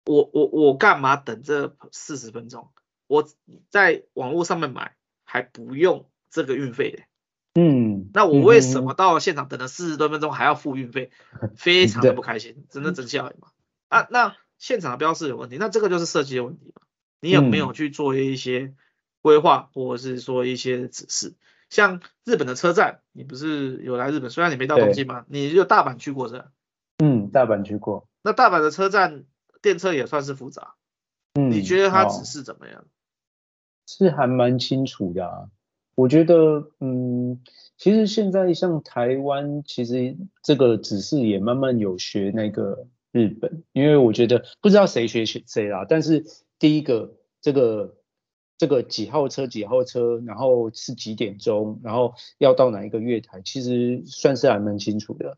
[0.07, 2.73] 我我我干嘛等这四十分钟？
[3.09, 3.29] 我
[3.69, 7.03] 在网络上面买还不用这个运费的。
[7.55, 11.11] 嗯，那我为什么到了现场等了四十多分钟还要付运费？
[11.55, 13.49] 非常的不开心，真的真笑嘛？
[13.89, 16.81] 啊，那现场的标示有问题，那这个就是设计的问题嘛？
[17.21, 18.75] 你有没有去做一些
[19.21, 21.35] 规划，或者是说一些指示？
[21.69, 24.31] 像日本的车站，你不是有来日本？
[24.31, 26.47] 虽然你没到东京嘛，你就大阪去过是吧？
[27.05, 28.09] 嗯，大阪去过。
[28.23, 29.25] 那大阪的车站
[29.61, 30.75] 电车也算是复杂，
[31.35, 32.87] 嗯，你觉得它指示怎么样？
[33.87, 35.51] 是还蛮清楚的啊。
[35.95, 37.41] 我觉得，嗯，
[37.77, 46.25] 其实现在像台湾，其实这个只是也慢慢有学那个日本，因为我觉得不知道谁学谁啦，但是
[46.59, 47.97] 第一个这个
[48.57, 55.37] 这个几号车几号车，然后是几点钟，然后要到哪一个月台，其实算是还蛮清楚的。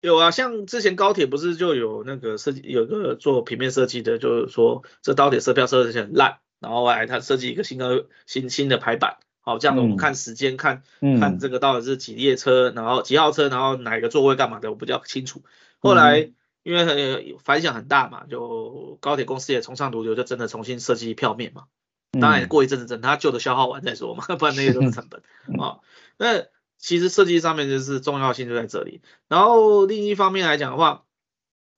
[0.00, 6.38] 有啊，像之前高铁不是就有那个设计，有个做平面设计的，就是说这高铁车票设计很烂。
[6.60, 10.82] 然后来，他设计一个新的新新的排版，好，这样子我们看时间，看
[11.20, 15.42] 看这个到底是几列车，然后几号车，然后哪一个座位干嘛的，我比较清楚。
[15.78, 16.32] 后来
[16.64, 21.64] 因为反响很大嘛，就高铁公司也从善如流，就真的重新设计票面嘛。
[22.20, 25.22] 当然过一阵子等它旧的消耗完再说嘛， 不然那些都是成本
[25.60, 25.78] 啊。
[26.16, 26.44] 那
[26.76, 29.00] 其实设计上面就是重要性就在这里。
[29.28, 31.04] 然后另一方面来讲的话，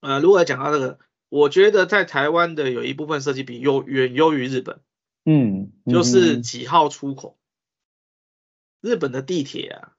[0.00, 0.98] 呃，如果讲到这个。
[1.30, 4.80] 我觉得在台湾的有一部分设计比优远优于日本，
[5.24, 7.38] 嗯，就是几号出口，
[8.80, 9.92] 日本的地铁啊，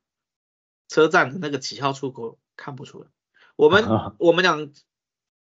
[0.89, 3.07] 车站的那个几号出口看不出来。
[3.55, 3.85] 我们
[4.19, 4.73] 我们讲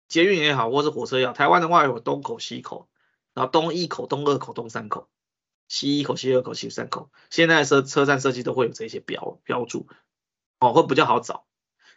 [0.07, 2.87] 捷运也好，或是火车也好，台湾的话有东口西口，
[3.33, 5.09] 然后东一口、东二口、东三口，
[5.67, 7.11] 西一口、西二口、西三口。
[7.29, 9.89] 现在车车站设计都会有这些标标注，
[10.61, 11.45] 哦，会比较好找。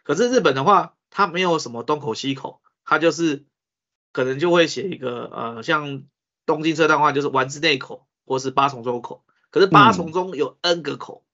[0.03, 3.47] 可是日本的话，它没有什么东口西口，它就是。
[4.19, 6.03] 可能就会写一个呃，像
[6.45, 9.23] 东京车站的话，就是丸之内口或是八重洲口。
[9.51, 11.31] 可是八重中有 N 个口，嗯、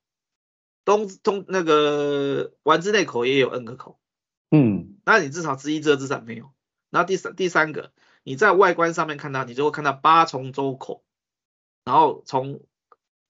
[0.85, 3.99] 东东那个丸之内口也有 N 个口。
[4.51, 6.51] 嗯，那你至少之一、之二、之三没有。
[6.91, 7.91] 然后第三第三个，
[8.23, 11.03] 你在外观上面看到，你就会看到八重洲口。
[11.87, 12.61] 然后从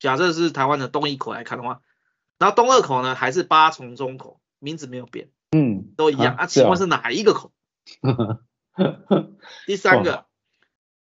[0.01, 1.81] 假设是台湾的东一口来看的话，
[2.41, 6.47] 然后东二口呢还是八重洲口，名字没有变，嗯，都一样啊。
[6.47, 7.53] 请问是哪一个口？
[9.67, 10.27] 第三个，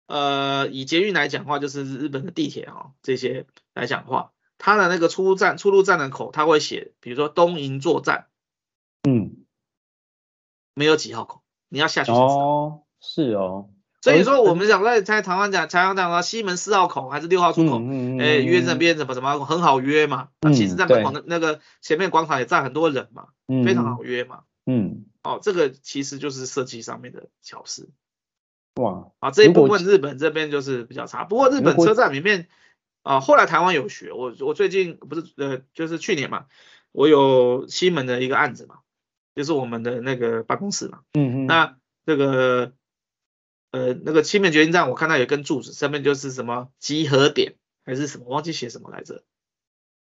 [0.07, 8.27] 呃，以捷运来讲的话，就是日本的地铁哈，这些来讲的话，它的那个出入站、出入站的口，它会写，比如说东营座站，
[9.03, 9.45] 嗯，
[10.75, 13.71] 没有几号口，你要下去哦，是哦，
[14.01, 18.75] 所以说我们想在在台湾讲，台湾讲说西门四号口还是六号出口，嗯哎，约这。
[18.77, 23.29] 边怎么怎么很好约嘛，那其实在门口的那个前面广场也站很多人嘛，
[23.65, 25.05] 非常好约嘛，嗯。
[25.25, 27.91] 哦，这个其实就是设计上面的巧思。
[28.79, 31.25] 哇，啊，这一部分日本这边就是比较差。
[31.25, 32.47] 不过日本车站里面，
[33.03, 34.13] 啊，后来台湾有学。
[34.13, 36.47] 我我最近不是呃，就是去年嘛，
[36.93, 38.77] 我有西门的一个案子嘛，
[39.35, 41.01] 就是我们的那个办公室嘛。
[41.15, 41.47] 嗯嗯。
[41.47, 42.73] 那这个
[43.73, 49.25] 呃那个西门捷运站，我看到有一根柱子，上面就是什么集合点还是什么，忘记写什么来着。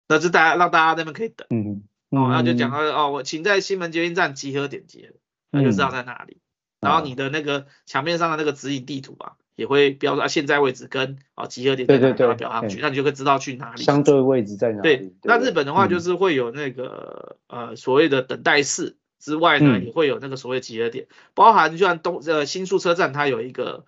[0.08, 1.46] 那就大家让大家那边可以等。
[1.50, 1.84] 嗯。
[2.10, 5.14] 哦，那就讲到哦，我请在西门捷运站集合点集合，
[5.52, 6.38] 那就知道在哪里。
[6.80, 13.82] 嗯、然后你的那个墙面上的那个指引地图啊，也会标出啊现在位置跟啊集合点在哪里，对对对，标上去，那你就会知道去哪里。
[13.82, 14.82] 相对位置在哪里？
[14.82, 23.84] 对，那日本的话就是会有那个、嗯、呃所谓的等待室之外呢，也会有那个所谓集合点，嗯、包含就像东呃新宿车站，它有一个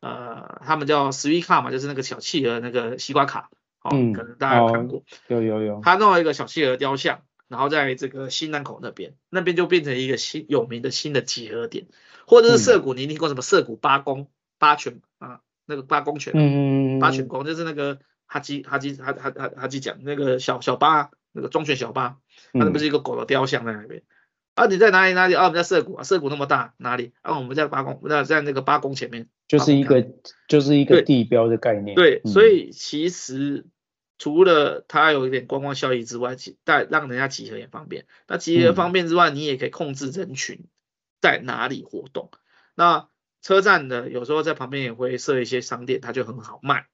[0.00, 3.50] 呃他们叫 Suica 卡嘛，就是那个小企鹅那个西瓜卡，
[3.82, 7.20] 哦，嗯、可能大家有看过，有有有，他弄了一个小企鹅雕像。
[7.48, 11.86] 然后在这个新南口那边，那边就变成一个新有名的新的集合点，
[12.26, 15.40] 或者是涩谷，你听过什么涩谷八公八泉啊？
[15.64, 22.18] 那个八公犬，嗯八泉宫就是那个哈基哈基哈哈哈哈基讲那个小小八那个忠犬小八，
[22.52, 24.02] 它那不是一个狗的雕像在那边？
[24.54, 25.34] 啊，你在哪里哪里？
[25.34, 27.12] 啊，我们在涩谷啊，涩谷那么大哪里？
[27.22, 30.06] 啊，我们在八公，那在那个八公前面，就是一个
[30.48, 31.94] 就是一个地标的概念。
[31.94, 33.66] 对，所以其实。
[34.18, 38.06] 除了它有一点观光效益之外，其带让人家集合也方便。
[38.26, 40.64] 那集合方便之外，你也可以控制人群
[41.20, 42.30] 在哪里活动。
[42.32, 42.38] 嗯、
[42.74, 43.08] 那
[43.42, 46.88] 车站的有时候在旁边也会设一些商店，它就很好卖。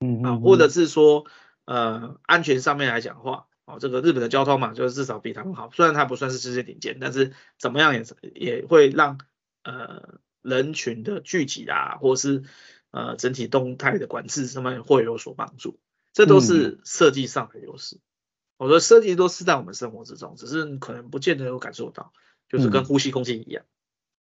[0.00, 1.26] 嗯，嗯，啊，或者是说
[1.64, 5.70] 呃安全上面来讲的话，哦，这个日本的交通嘛，就是至少比他们好。
[5.72, 9.18] 虽然它不算是世界顶尖，但是怎么样也也会让
[9.62, 12.42] 呃人群的聚集啊，或是
[12.90, 15.78] 呃整体动态的管制上面会有所帮助。
[16.12, 17.96] 这都是设计上的优势。
[17.96, 18.00] 嗯、
[18.58, 22.12] 我说设计都是在我们生活之中，只是可能不见得有感受到，
[22.48, 23.64] 就是跟呼吸空气一样。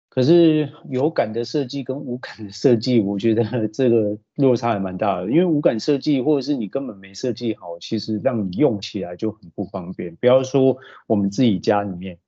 [0.09, 5.31] 可是有感的设计跟无感的设计，我觉得这个落差还蛮大的。
[5.31, 10.17] 因为无感设计或者是你根本没设计好，其实让你用起来就很不方便。
[10.17, 12.19] 不要说我们自己家里面，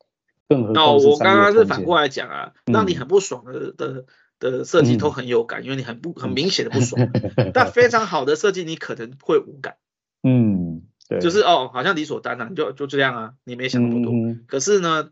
[0.48, 3.86] 更何况我刚刚是反过来讲啊，让你很不爽的的。
[3.88, 4.04] 嗯
[4.38, 7.10] 的设计都很有感，因为你很不很明显的不爽。
[7.54, 9.76] 但非常好的设计，你可能会无感。
[10.22, 14.12] 嗯，对，就是哦，好像理所当然，就就这样啊，你没想那么多。
[14.46, 15.08] 可是呢，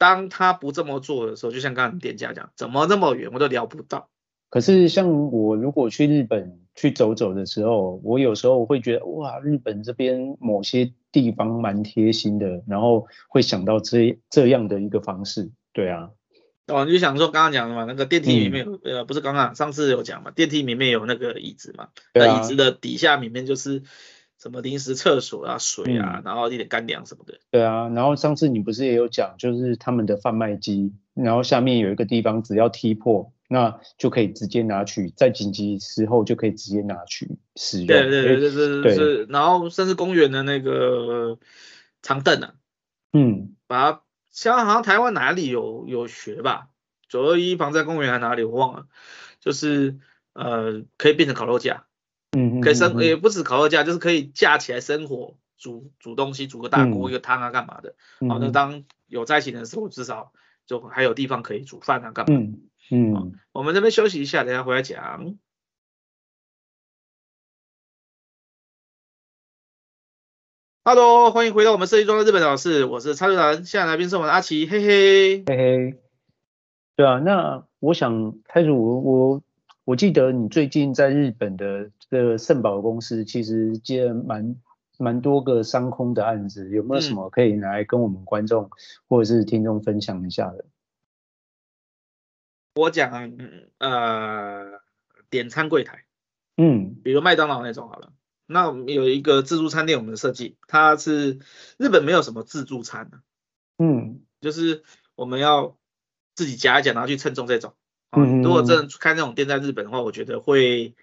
[0.00, 4.08] 当他不这么做的时候，就像刚刚店家讲，怎么那么远我都聊不到。
[4.48, 16.08] 可是像我如果去日本去走走的时候，我有时候会觉得哇，日本这边某些地方蛮贴心的，然后会想到这这样的一个方式，对啊。
[16.66, 23.82] 哦，你就想说刚刚讲的嘛，那个电梯里面有，嗯、呃，不是刚刚上次有讲嘛，电梯里面有那个椅子嘛，那、啊、椅子的底下里面就是
[24.40, 27.38] 什么临时厕所啊、水啊，嗯、然后一点干粮什么的。
[27.50, 37.86] 对啊，然后上次你不是也有讲，就是他们的贩卖机，然后下面有一个地方，只要踢破，那就可以直接拿取，在紧急时候就可以直接拿取使用。
[37.86, 41.38] 对对对对对对，是，然后甚至公园的那个
[42.02, 42.54] 长凳啊，
[43.12, 44.02] 嗯，把它。
[44.32, 46.68] 像好像台湾哪里有有学吧，
[47.08, 48.86] 九二一防灾公园还哪里我忘了，
[49.40, 49.98] 就是
[50.34, 51.86] 呃可以变成烤肉架，
[52.32, 57.94] 嗯，可以生也不止烤肉架，就是可以架起来生火煮煮东西，煮个大锅一个汤啊干嘛的，
[58.28, 60.32] 好，那当有灾情的时候至少
[60.66, 65.36] 就还有地方可以煮饭啊干嘛，嗯嗯，我们这边休息一下，等下回来讲。
[70.82, 75.44] Hello，，欢迎回到我们设计中的日本老师，我是蔡瑞南，现在来宾是我们的阿奇，嘿嘿。
[75.46, 76.00] 嘿嘿。
[76.96, 79.42] 对啊，那我想开始我我
[79.84, 84.56] 我记得你最近在日本的这个圣宝公司，其实接了蛮
[84.98, 88.70] 蛮多个商空的案子，有没有什么可以来跟我们观众、嗯、
[89.08, 90.64] 或者是听众分享一下的？
[92.76, 93.32] 我讲
[93.78, 94.80] 呃
[95.28, 96.04] 点餐柜台，
[96.56, 98.12] 嗯，比如麦当劳那种好了。
[98.46, 101.40] 那我们有一个自助餐店，我们的设计，它是
[101.78, 103.20] 日本没有什么自助餐的，
[103.78, 105.76] 嗯，就是我们要
[106.34, 107.74] 自己夹一夹，然后去称重这种。
[108.12, 110.94] 嗯，如果真的开那种店在日本的话，我觉得会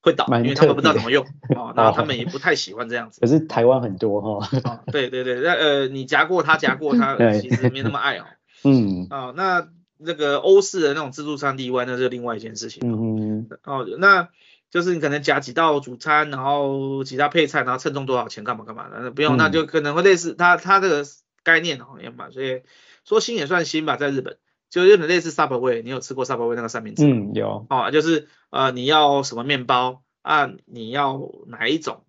[0.00, 1.24] 会倒，因为他们不知道怎么用，
[1.56, 3.20] 哦，然后他们也不太喜欢这样子。
[3.20, 4.48] 可是台湾很多哈。
[4.64, 8.24] 哦，对对对，那呃，你夹过他夹过他， 其实没那么爱哦。
[8.64, 9.06] 嗯。
[9.10, 12.82] 哦，那那个欧式的那种自助餐例外，那是另外一件事情。
[12.84, 13.48] 嗯嗯。
[13.64, 14.28] 哦，那。
[14.70, 21.06] 就是你可能夹几道主餐，然后其他配菜，然后称重多少钱，干嘛干嘛的，那不用，那就可能会类似他他这个
[21.42, 22.60] 概念好像嘛，所以
[23.02, 24.36] 说新也算新吧，在日本
[24.70, 27.04] 就有点类似 Subway，你有吃过 Subway 那个三明治？
[27.04, 27.66] 嗯，有。
[27.70, 32.04] 哦，就是呃你要什么面包啊，你要哪一种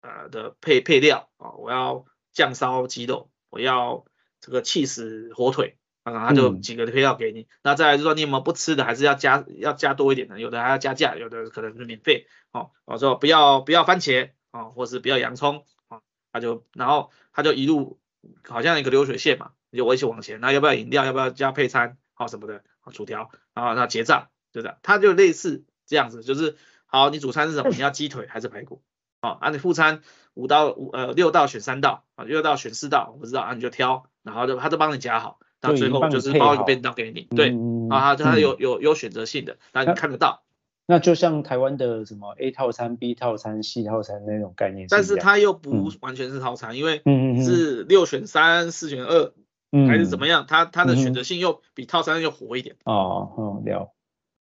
[0.00, 4.04] 呃的配配料啊，我要酱烧鸡肉，我要
[4.40, 5.76] 这个气死火腿。
[6.04, 12.26] 啊，他就几个配料给你，嗯、那再来就说你有没有不吃的，还是要加要加多一点的，有的还要加价，有的可能是免费。
[12.50, 16.00] 哦，我说不要不要番茄，哦，或是不要洋葱，哦，
[16.32, 18.00] 他就然后他就一路
[18.42, 27.70] 好像一个流水线嘛，你就我一起往前，那要不要饮料，要不要加配餐，好、哦、什么的，好薯条，然后那结账就这样，他就类似这样子，就是好，你主餐是什么？
[27.70, 28.82] 你要鸡腿还是排骨？
[29.22, 30.00] 哦，啊你副餐
[30.34, 35.40] 五道五呃六道选三道，啊六道选四道，我不知道啊你就挑，然后就他都帮你夹好。
[35.60, 37.48] 到最后就是包一个便当给你，对，
[37.90, 40.44] 啊，它有有有选择性的，那你看得到。
[40.86, 47.02] 那就像台湾的什么 A 套餐、B 套餐、C 套餐那种概念，但是它又不完全是套餐，因为
[47.44, 49.32] 是六选三、四选二，
[49.70, 50.46] 还是怎么样？
[50.48, 52.76] 它它的选择性又比套餐又活一点。
[52.84, 53.94] 哦，嗯，了。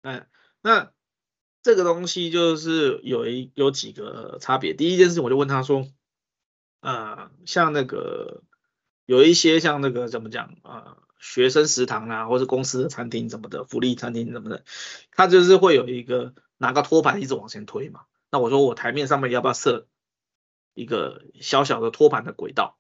[0.02, 0.28] 嗯，
[0.62, 0.92] 那
[1.62, 4.74] 这个东西就是有一有几个差别。
[4.74, 5.88] 第一件事情我就问他说，
[6.82, 8.44] 呃，像那个。
[9.08, 14.64] 有一些像那个怎么讲啊，学生食堂啊，或者公司的餐厅怎么的，福利餐厅怎么的，
[15.12, 18.04] 他就是会有一个拿个托盘一直往前推嘛。
[18.30, 19.88] 那我说我台面上面要不要设
[20.74, 22.78] 一个小小的托盘的轨道？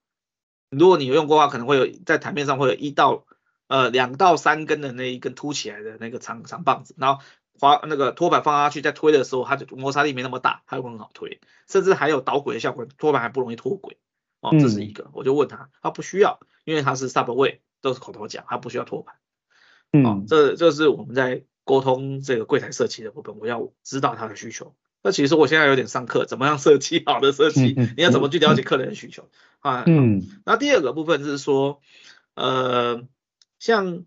[0.72, 3.26] 如果你有用过的话，可能会有在台面上会有一到
[3.68, 7.22] 呃两到三根的那一根凸起来的那个长长棒子，然后
[7.60, 13.98] 滑那个托盘放下去，在推的时候，它就摩擦力没那么大，它会很好推，甚至还有导轨的效果，托板还不容易脱轨。
[14.40, 19.16] 哦，这是一个，我就问他，他不需要，因为他是 Subway，都是口头讲，他不需要托盘。
[19.92, 24.74] 嗯，哦，这这是我们在沟通这个柜台设计的部分，我要知道他的需求。
[25.04, 27.75] 那其实我现在有点上课，怎么样设计好的设计？
[27.97, 29.29] 你要怎么去了解客人的需求
[29.60, 29.83] 啊？
[29.87, 31.81] 嗯，那第二个部分是说，
[32.35, 33.04] 呃，
[33.60, 34.06] 像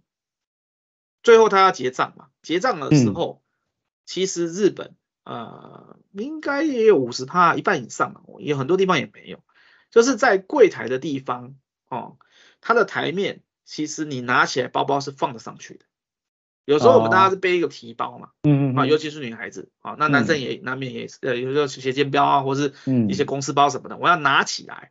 [1.23, 3.43] 最后他要结账嘛，结账的时候，
[4.07, 9.43] 其实日本呃应该也有五十趴，一半以上，有很多地方也没有。
[9.91, 11.55] 就是在柜台的地方
[11.89, 12.19] 哦，
[12.61, 15.85] 它的台面其实你拿起来包包是放得上去的。
[16.65, 22.73] 有时候我们大家是背一个皮包嘛，嗯嗯啊，尤其是女孩子啊，那男生也难免也是呃，有时候斜肩包啊，或是
[23.09, 24.91] 一些公司包什么的，我要拿起来，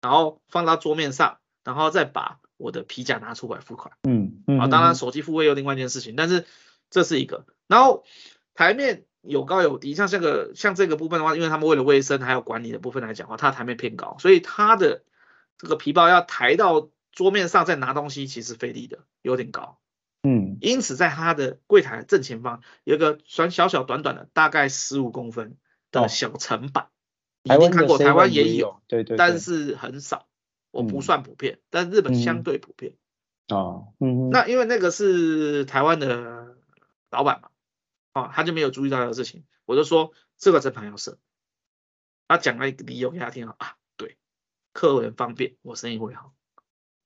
[0.00, 3.94] 然后放到桌面上，然后再把我的皮夹拿出来付款。
[4.02, 6.46] 嗯嗯啊，当然手机付费又另外一件事情，但是
[6.90, 8.04] 这是一个，然后
[8.54, 9.04] 台面。
[9.20, 15.02] 有高有低，像这个像这个部分的话，因为他们为了卫生还有管理的部分来讲的话，它的台面偏高，所以它的
[15.58, 19.76] 这个皮包要抬到桌面上再拿东西，其实费力的有点高。
[20.28, 25.56] 嗯，因此在他的柜台正前方有一个小小小短短的大概十五公分
[25.90, 26.88] 的小层板，
[27.42, 30.28] 你一定看过，台湾也有，对对，但是很少，
[30.70, 32.92] 我不算普遍，但日本相对普遍。
[33.48, 36.56] 哦，嗯，那因为那个是台湾的
[37.10, 37.48] 老板嘛，
[38.12, 41.16] 哦，他就没有注意到这个事情，我就说这个针盘要设，
[42.26, 44.18] 他讲了一个理由给他听啊，对，
[44.74, 46.34] 客人方便，我生意会好。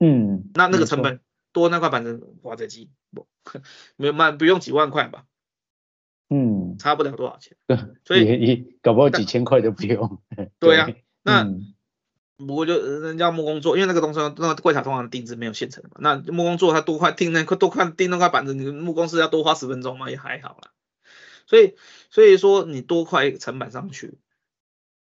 [0.00, 1.20] 嗯，那那个成本
[1.52, 3.26] 多那块板子挖掘机不
[3.96, 5.24] 没有卖不用几万块吧？
[6.28, 7.56] 嗯，差不了多少钱。
[7.66, 10.22] 对，所以你搞不好几千块都不用。
[10.58, 10.88] 对呀，
[11.22, 11.44] 那
[12.36, 15.96] 不过就人家木工做，因为那个东西那个柜台通常定制没有现成的嘛。
[16.00, 20.72] 那木工做他多块钉那块多块钉那块板子，你木工是要多花十分钟嘛，也还好啦。
[21.46, 21.76] 所以
[22.10, 24.18] 所以说你多块成本上去。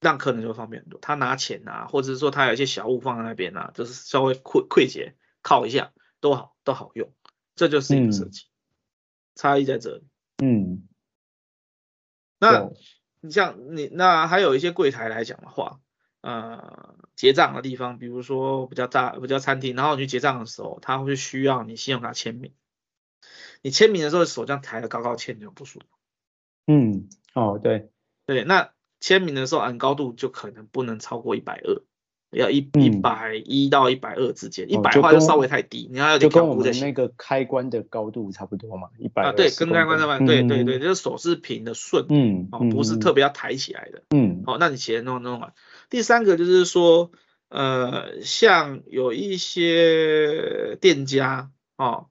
[0.01, 7.11] 让客人就会方便很多，他拿钱啊，或者是说他有一些小物放在那边啊，就是稍微溃溃解靠一下都好都好用，
[7.53, 8.49] 这就是一个设计，嗯、
[9.35, 10.07] 差异在这里。
[10.37, 10.87] 嗯，
[12.39, 12.71] 那
[13.19, 15.81] 你像你那还有一些柜台来讲的话，
[16.21, 22.53] 呃，结账的地方，比如说比较大比较餐厅，然后你去结账的时候，他会需要你信用卡签名，
[23.61, 25.85] 你签名的时候手这样抬的高高签就不舒服。
[26.67, 27.91] 嗯，哦对
[28.25, 28.71] 对，那。
[28.99, 31.81] 签名的时候，按高度就可能不能超过一百二，
[32.33, 36.81] 要一一百一到一百二之间，一百的话就稍微太低，你要有点高度就行。
[36.85, 45.53] 那个开关的高度差不多嘛，一百啊，对，跟开关差不多，对对对，就是手是平的顺，嗯，哦，不是特别要抬起来的，嗯，好，那你前弄弄完。
[45.89, 47.11] 第三个就是说，
[47.49, 52.07] 呃，像有一些店家哦，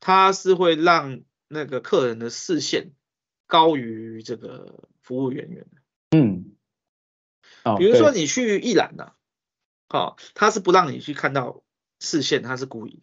[0.00, 2.92] 他是会让那个客人的视线
[3.46, 6.16] 高于这个服务人员的。
[6.16, 6.52] 嗯，
[7.78, 9.12] 比如说你去一览呐，
[9.88, 11.62] 好，他是不让你去看到
[12.00, 13.02] 视线，他是故意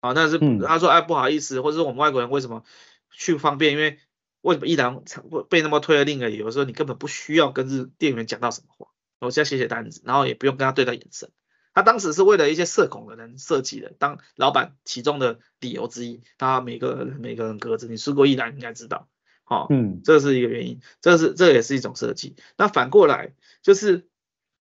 [0.00, 2.64] 的，啊，那是他说哎不好意思，或者是我们外国人为什么
[3.10, 3.72] 去不方便？
[3.72, 3.98] 因为
[4.42, 5.02] 为什么一然
[5.48, 8.88] 被那么推了另一个理由，有时候你根本不需要跟日店员讲到什么话，
[9.20, 11.30] 我只要写写单子，然后也不用跟他对到眼神。
[11.72, 19.08] 他当时是为了一些社恐的人设计的，当老板其中的理由之一，他每个人每个人格子，你吃过一兰应该知道。
[19.44, 22.34] 好，嗯，这是一个原因，这是这也是一种设计。
[22.56, 24.08] 那反过来就是，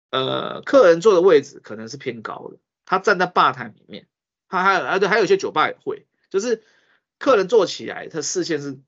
[0.09, 4.07] 呃，客人坐的位置可能是偏高的，他站在吧台里面，
[4.47, 6.63] 他还有啊对，还有一些酒吧也会，就是
[7.19, 8.79] 客人坐起来，他视线是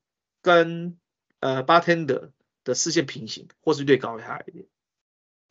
[0.42, 0.98] 跟
[1.40, 2.30] 呃 bartender
[2.64, 4.66] 的视线平行，或是略高他一点，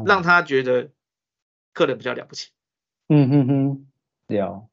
[0.04, 0.90] 让他觉得
[1.72, 2.50] 客人比较了不起。
[3.08, 3.86] 嗯哼哼，
[4.28, 4.68] 了。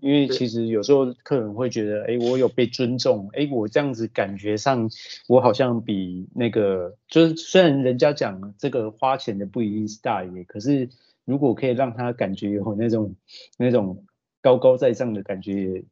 [0.00, 4.88] 因为其实有时候客人会觉得，哎，我有被尊重，哎，我这样子感觉上，
[5.26, 10.88] 我好像比那个，就是虽然人家讲这个花钱的不一定是大爷，可是
[11.24, 13.14] 如果可以让他感觉有那种
[13.56, 14.04] 那种
[14.40, 15.84] 高高在上的感觉，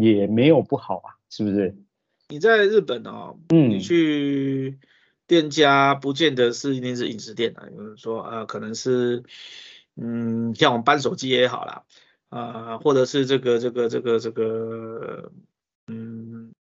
[0.00, 1.74] 也没有不好啊，是不是？
[2.28, 4.78] 你在日本哦，嗯，你去
[5.26, 9.22] 店家不见得是一定是饮食店啊，有人说啊，可能是，
[9.96, 11.84] 嗯，像我们搬手机也好啦。
[12.28, 15.32] 啊，或者是这个这个这个这个，
[15.86, 16.52] 嗯，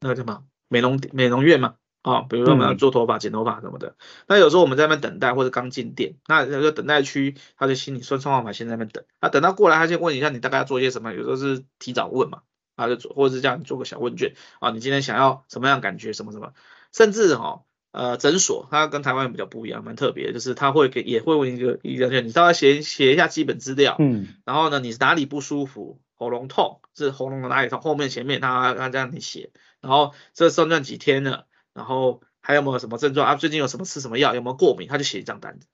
[0.00, 3.96] 那个叫什么美容美容院嘛，啊，比如说我们要做头发、剪头发什么的。
[4.28, 9.04] 那有时候我们在那边等待，或者刚进店，那有时候等待区，他就心里说双方法先在那边等。
[9.18, 12.42] 啊等到过来，他先问一下你大概要做些什么，有时候是提早问嘛，
[12.76, 16.52] 啊，就做，或者是叫你做个小问卷啊，你今天想要什么样感觉，什么什么，
[16.92, 17.64] 甚至哈。
[17.92, 33.34] 呃，诊所它跟台湾比较不一样，蛮特别的，就是他会给也会问一个一个卷，你稍微写写一下基本资料，嗯，然后呢，你是哪里不舒服，喉咙痛是喉咙的哪里痛，后面前面他他这样你写，然后这算算几天了，然后还有没有什么症状啊？
[33.34, 34.34] 最近有什么吃什么药？
[34.34, 34.86] 有没有过敏？
[34.88, 35.66] 他就写一张单子。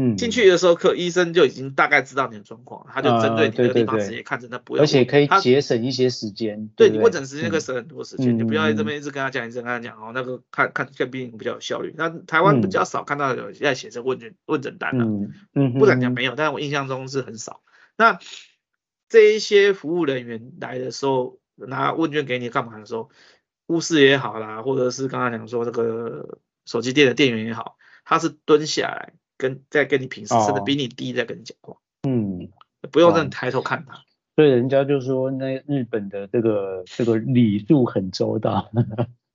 [0.00, 6.68] 嗯，进去的时候，可医生就已经大概知道你的状况，他就针对你的地方直接看诊，那不要，而且可以节省一些时间。
[6.76, 11.92] 对，你问诊时间可以省很多时间，你不要在这边一直跟他讲，一直跟他讲哦，那个看看看病比较有效率。
[11.96, 15.04] 那台湾比较少看到有在写这问卷问诊单的，
[15.54, 17.60] 嗯，不敢讲没有，但是我印象中是很少。
[17.96, 18.20] 那
[19.08, 23.10] 这一些服务人员来的时候拿问卷给你干嘛的时候，
[23.66, 29.14] 护士也好啦，或者是刚刚讲说这个手机店的店员也好，他是蹲下来。
[29.38, 32.50] 跟在跟你平时甚至比你低在跟你讲话，嗯，
[32.90, 34.02] 不用让你抬头看他。
[34.36, 38.70] 所以人家就说那日本的这个这个礼数很周到。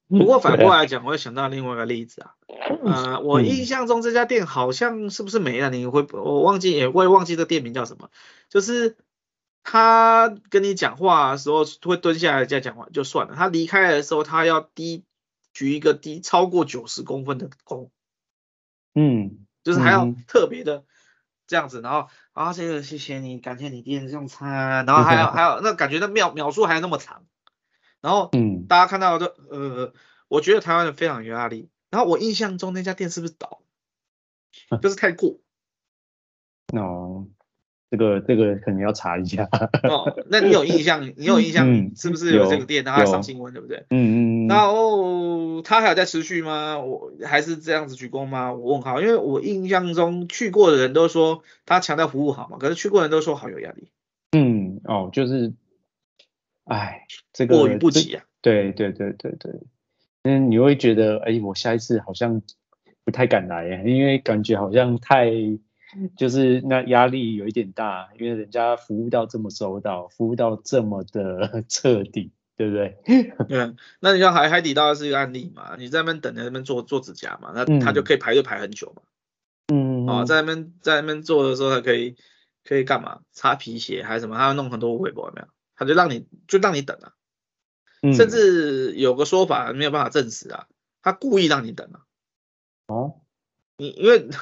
[0.08, 2.36] 不过反过来讲，我又想到另外一个例子啊，
[2.86, 5.70] 呃，我印象中这家店好像是不是没了？
[5.72, 8.10] 你会我忘记也会忘记这店名叫什么？
[8.48, 8.96] 就是
[9.64, 15.04] 他跟你讲话的时候会蹲下来再讲话就算了，他离开的时候他要低
[15.54, 17.90] 举一个低超过九十公分的弓，
[18.94, 19.40] 嗯。
[19.64, 20.84] 就是还要特别的
[21.48, 27.24] 这样子，然后啊这个谢谢你，感谢你今天用餐，然后还有 还有那感觉那秒秒数还那么长，
[28.02, 29.94] 然后嗯，大家看到的呃，
[30.28, 33.62] 我觉得台湾人非常有压力，然后我印象中那家店是不是倒？
[34.82, 35.40] 就是太过。
[36.74, 37.28] 哦。
[37.92, 39.48] 这个这个可能要查一下
[39.84, 40.12] 哦。
[40.26, 41.14] 那你有印象？
[41.16, 42.84] 你有印象 是不是有这个店？
[42.84, 43.86] 然后上新闻对不对？
[43.92, 44.33] 嗯嗯。
[44.48, 46.80] 然后他还有在持续吗？
[46.80, 48.54] 我还是这样子鞠躬吗？
[48.54, 53.90] 我问号，因为我印象中去过的人都说他强调服务好嘛，可是去过的人都说好有压力。
[54.32, 55.54] 嗯哦，就是，
[56.66, 58.24] 哎，这个过于不及啊。
[58.42, 59.52] 对对对对对。
[60.24, 62.42] 嗯，你会觉得哎，我下一次好像
[63.04, 65.32] 不太敢来呀，因为感觉好像太。
[66.18, 72.98] 就是那压力有一点大，因为人家服务到这么周到，服务到这么的彻底，对不对？
[73.50, 79.02] 对，那你像海海底捞是一个案例嘛，你在那边等在那边做做指甲嘛，那他就可以排队排很久嘛。
[79.74, 82.16] 嗯，哦，在那边在那边做的时候，他可以
[82.64, 83.22] 可以干嘛？
[83.32, 84.36] 擦皮鞋还是什么？
[84.38, 85.48] 他要弄很多微博有没有？
[85.76, 87.14] 他就让你就让你等啊，
[88.02, 90.68] 嗯、甚至有个说法没有办法证实啊，
[91.02, 92.02] 他故意让你等啊。
[92.88, 93.22] 哦，
[93.78, 94.28] 你因为。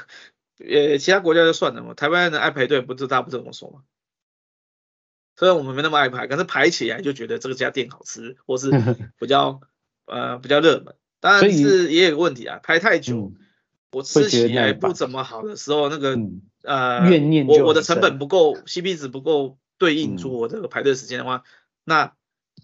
[0.64, 3.82] 呃，其他国家就算了嘛，台湾人爱排队，不是大家不这么说吗？
[5.42, 8.70] 虽然我们没那么爱排，可是排起来就觉得这个家店好吃，或是
[9.18, 9.60] 比较
[10.06, 10.94] 呃比较热门。
[11.20, 13.36] 当然是也有个问题啊，排太久，嗯、
[13.92, 21.44] 我吃起来不怎么好的时候，那个、嗯、呃怨念我我的成本不够，CP 值不够对应出我这个排队时间的话，嗯、
[21.86, 22.14] 那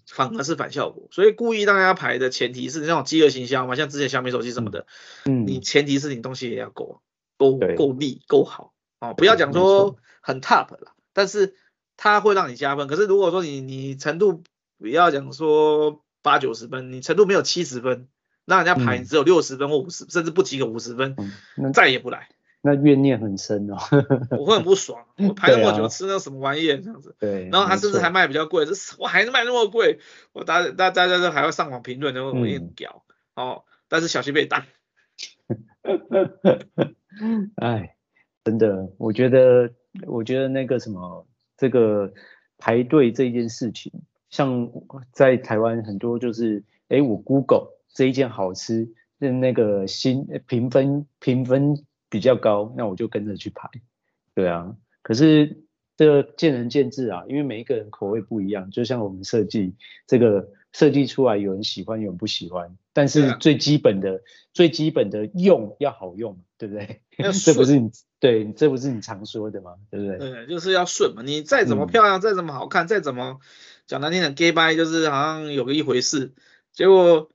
[0.06, 1.08] 反而是反效果。
[1.10, 4.86] 所以故意让大家排的前提是那种饥饿营销嘛，像之前小米手机什么的，
[5.24, 7.02] 嗯，你前提是你东西也要够。
[7.36, 11.54] 够够力够好哦，不要讲说很 top 了，但是
[11.98, 12.86] 它会让你加分。
[12.86, 14.42] 可是如果说你你程度
[14.78, 18.08] 不要讲说八九十分，你程度没有七十分，
[18.46, 21.14] 那人家排你只有六十分或五十，甚至不及格五十分，
[21.56, 22.28] 那再也不来。
[22.60, 23.76] 那怨念很深哦，
[24.36, 25.04] 我会很不爽。
[25.16, 27.48] 我排那么久吃那什么玩意儿这样子，对。
[27.50, 30.00] 然后他甚至还卖比较贵，这我还是卖那么贵，
[30.32, 33.64] 我大家大家都还要上网评论，然后我也很屌哦。
[33.88, 34.66] 但是小心被打。
[37.56, 37.94] 哎，
[38.44, 39.70] 真的，我觉得，
[40.06, 41.27] 我觉得那个什么，
[41.58, 42.14] 这个
[42.56, 43.92] 排队这件事情，
[44.30, 44.70] 像
[45.12, 48.88] 在台湾很多就是，哎，我 Google 这一件好吃，
[49.18, 53.68] 那那个新评分评分比较高，那我就跟着去排，
[54.34, 54.74] 对啊。
[55.02, 55.64] 可是
[55.98, 59.74] 这个见仁见智啊，因为每一个人口味不一样，就像我们设计
[60.06, 60.48] 这个。
[60.70, 64.18] 设计出来，有人喜欢，有人不喜欢，但是最基本的、啊、
[64.52, 67.00] 最基本的用要好用，对不对？
[67.42, 67.90] 这不是你
[68.20, 69.74] 对，这不是你常说的吗？
[69.90, 70.18] 对不对？
[70.18, 71.22] 对，就是要顺嘛。
[71.22, 73.38] 你再怎么漂亮，嗯、再怎么好看，再怎么
[73.86, 76.32] 讲难听点，gay bye 就是好像有个一回事。
[76.72, 77.30] 结果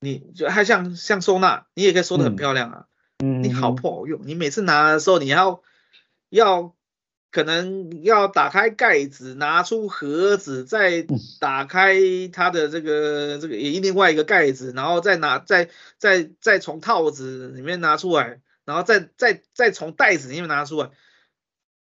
[0.00, 2.86] 你就还像像收纳，你也可以收得很漂亮啊。
[3.22, 4.20] 嗯，你好不好用？
[4.24, 5.62] 你每次拿的时候，你要
[6.28, 6.74] 要。
[7.30, 11.06] 可能要打开盖子，拿出盒子，再
[11.38, 12.00] 打开
[12.32, 15.68] 它的这个这个也另外一个盖子，然后再拿再
[15.98, 20.90] 再再从套子里面拿出来，然后再再再从袋子里面拿出来。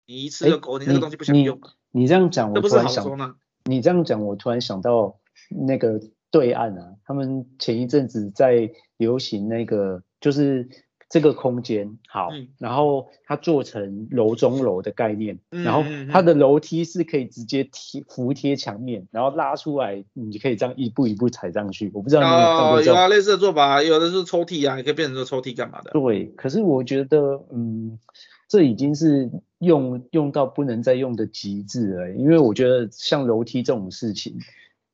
[0.07, 1.61] 你一次就够，你那个东西不想用。
[1.93, 3.37] 你，这样讲，我突然想，这不是好说吗？
[3.65, 6.01] 你这样讲，我突然想到那个
[6.33, 10.69] 对岸啊，他们前一阵子在流行那个就是。
[11.15, 21.89] 这个空间好，嗯、然后它做成楼中楼的概念，嗯、然后它的楼梯是可以直接贴服贴墙面，然后拉出来，你可以这样一步一步踩上去。
[21.95, 25.93] 我不知道你有没有看过这种、哦、有啊，类似的做法，有的是抽屉啊，也可以变成这抽屉干嘛的？
[25.93, 27.97] 对，可是我觉得，嗯，
[28.49, 34.37] 这已经是用用到不能再用的极致了，因为我觉得像楼梯这种事情。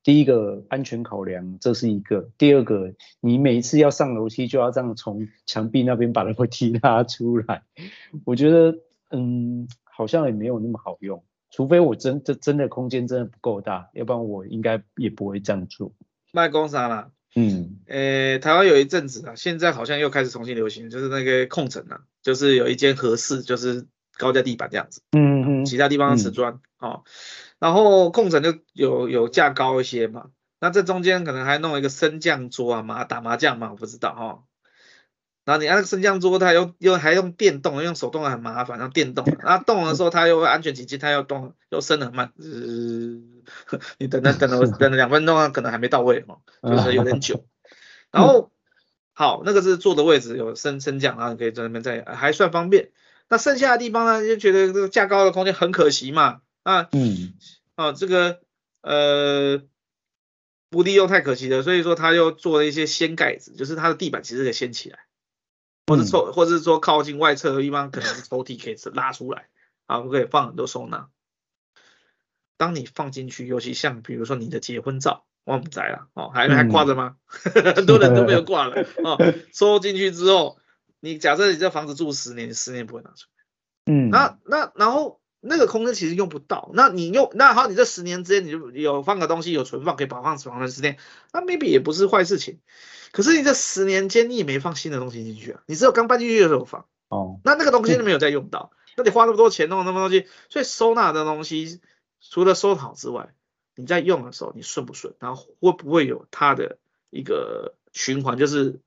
[0.03, 7.63] 第一个安全考量，这是一个；第二个，你每一次要上楼梯就要这样从墙壁那边把楼梯拉出来，
[8.25, 8.79] 我觉得，
[9.11, 11.23] 嗯，好像也没有那么好用。
[11.51, 15.93] 除非我真这真的空间真的不够大，要不然我应该也不会这样做。
[16.33, 17.11] 卖公啥啦？
[17.35, 23.87] 嗯，诶，台湾有一阵子啊，现在好像又开始重新流行，就是那个空城啊，就是有一间合适，就是
[24.17, 25.03] 高架地板这样子。
[25.13, 27.05] 嗯嗯，其他地方是瓷砖，哦。
[27.59, 30.31] 然后空层就有有价高一些嘛，
[30.61, 34.43] 那这中间可能还弄一个升降桌啊，麻打麻将嘛，我不知道哈、哦。
[35.45, 42.47] 然后你按那个升降桌，它又又还用电动，用手动很麻烦，然后电动，然后动的时候它又会安全起见，它又动又升的很慢，呃，
[43.99, 47.45] 你等等等了 等了两分钟啊，可能还没到位哦，就是有点久。
[48.13, 48.53] 然后
[49.13, 52.91] 好，那个是坐的位置有升升降，然后你可以在那边再还算方便。
[53.31, 56.43] 那剩下的地方呢，就觉得这个价高的空间很可惜嘛。
[56.65, 57.33] 啊，嗯，
[57.77, 58.43] 哦，这个
[58.83, 59.63] 呃
[60.69, 64.99] 不利用太可惜了，所以说他又做了一些掀盖子，就是它的地板其实可以掀起来。
[65.87, 69.49] 或者抽，或者是说靠近外侧的地方，可能是抽屉可以拉出来，
[69.87, 71.09] 啊，可以放很多收纳。
[72.57, 77.17] 当你放进去，尤其像比如说你的结婚照，我不在了，哦，还还挂着吗？
[77.55, 79.19] 嗯、 很多人都没有挂了，哦，
[79.53, 80.60] 收进去之后，
[81.01, 90.99] 你假设你这房子住十年，你十年不会拿出来，嗯，那那然后那个空间其实用不到，那你用那好，你这十年之间你就有放个东西有存放可以保放存放的十年，
[91.33, 92.61] 那 maybe 也不是坏事情。
[93.13, 101.81] 可是你这十年间你也没放新的东西进去啊，你只有刚搬进去的时候放，哦，那那个东西都没有再用到，那你花那么多钱弄那么多东西，所以收纳的东西
[102.21, 103.35] 除了收好之外，
[103.75, 106.79] 你在用的时候你顺不顺，然后会不会有它的
[107.09, 108.79] 一个循环，就是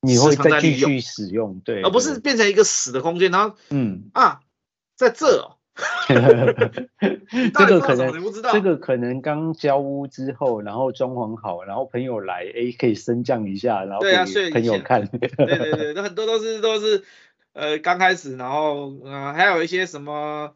[0.00, 4.40] 你会再继续使用，对，而不是变成一个死的空间，然后嗯 啊，
[4.96, 5.56] 在这哦。
[6.08, 15.06] 这个可能不知道，这个可能刚交屋之后，然后装潢好，然后朋友来，哎，可以升降一下，然后给朋友看。
[15.06, 17.04] 对对对，那很多都是都是，
[17.52, 20.52] 呃，刚开始，然后呃，还有一些什么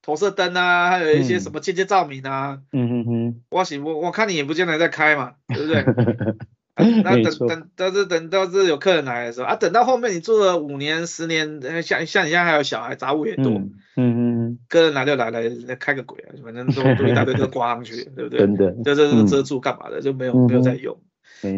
[0.00, 2.62] 投射灯啊，还有一些什么间接照明啊。
[2.72, 3.42] 嗯哼哼。
[3.50, 5.84] 我行，我我看你也不见得在开嘛，对不对？
[6.74, 18.38] 啊、 那等等，到是等到是有客人来的时候啊，等到后面你住了五年、十年，像像你现在还有小孩，杂物也多，嗯嗯嗯，客人来就来来来开个鬼啊，反正都都一大堆都挂上去，对不对？
[18.46, 20.98] 真的，就这是遮住干嘛的，就没有没有在用。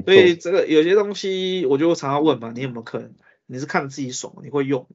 [0.04, 3.26] 所以这个有些东西，我就常常问嘛，你有没有客人来？
[3.46, 4.88] 你是看自己爽，你会用，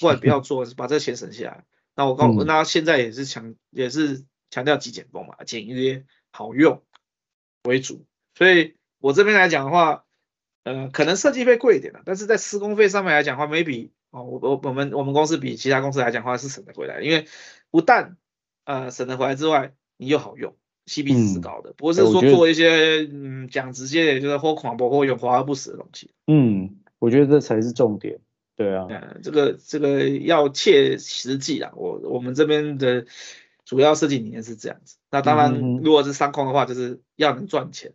[0.00, 1.64] 不然不要做， 把这个钱省下来。
[1.94, 6.82] 那我告诉，那现在也是强也是强调极简风嘛，简约好用
[7.62, 8.74] 为主，所以。
[9.00, 10.04] 我这边来讲的话，
[10.64, 17.26] 呃，可能设计费贵一点了，但是在施工费上面来讲的话，maybe 哦，我我我们我们公司比其他公司来讲的话是省得回来，因为
[17.70, 18.16] 不但
[18.64, 26.10] 呃省得回来之外，你又好用，CP 值是高的，嗯、不是说做一些嗯讲直接点就是或狂波或有华而不实的东西。
[26.26, 28.18] 嗯，我觉得这才是重点。
[28.56, 33.04] 对啊，嗯、这个这个要切实际啊，我我们这边的
[33.66, 34.96] 主要设计理念是这样子。
[35.10, 37.92] 那当然，如果是商空的话，就是要能赚钱。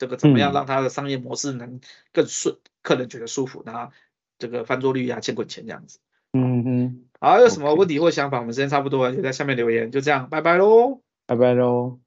[0.00, 1.78] 这个怎么样让它的商业模式能
[2.10, 3.92] 更顺，嗯、客人觉得舒服，然后
[4.38, 5.98] 这个翻桌率啊、钱滚钱这样子。
[6.32, 7.04] 嗯嗯。
[7.20, 9.90] 好，有什么问题或想法我们时间差不多了，就在下面留言。
[9.90, 11.02] 就这样，拜拜喽。
[11.26, 12.00] 拜拜喽。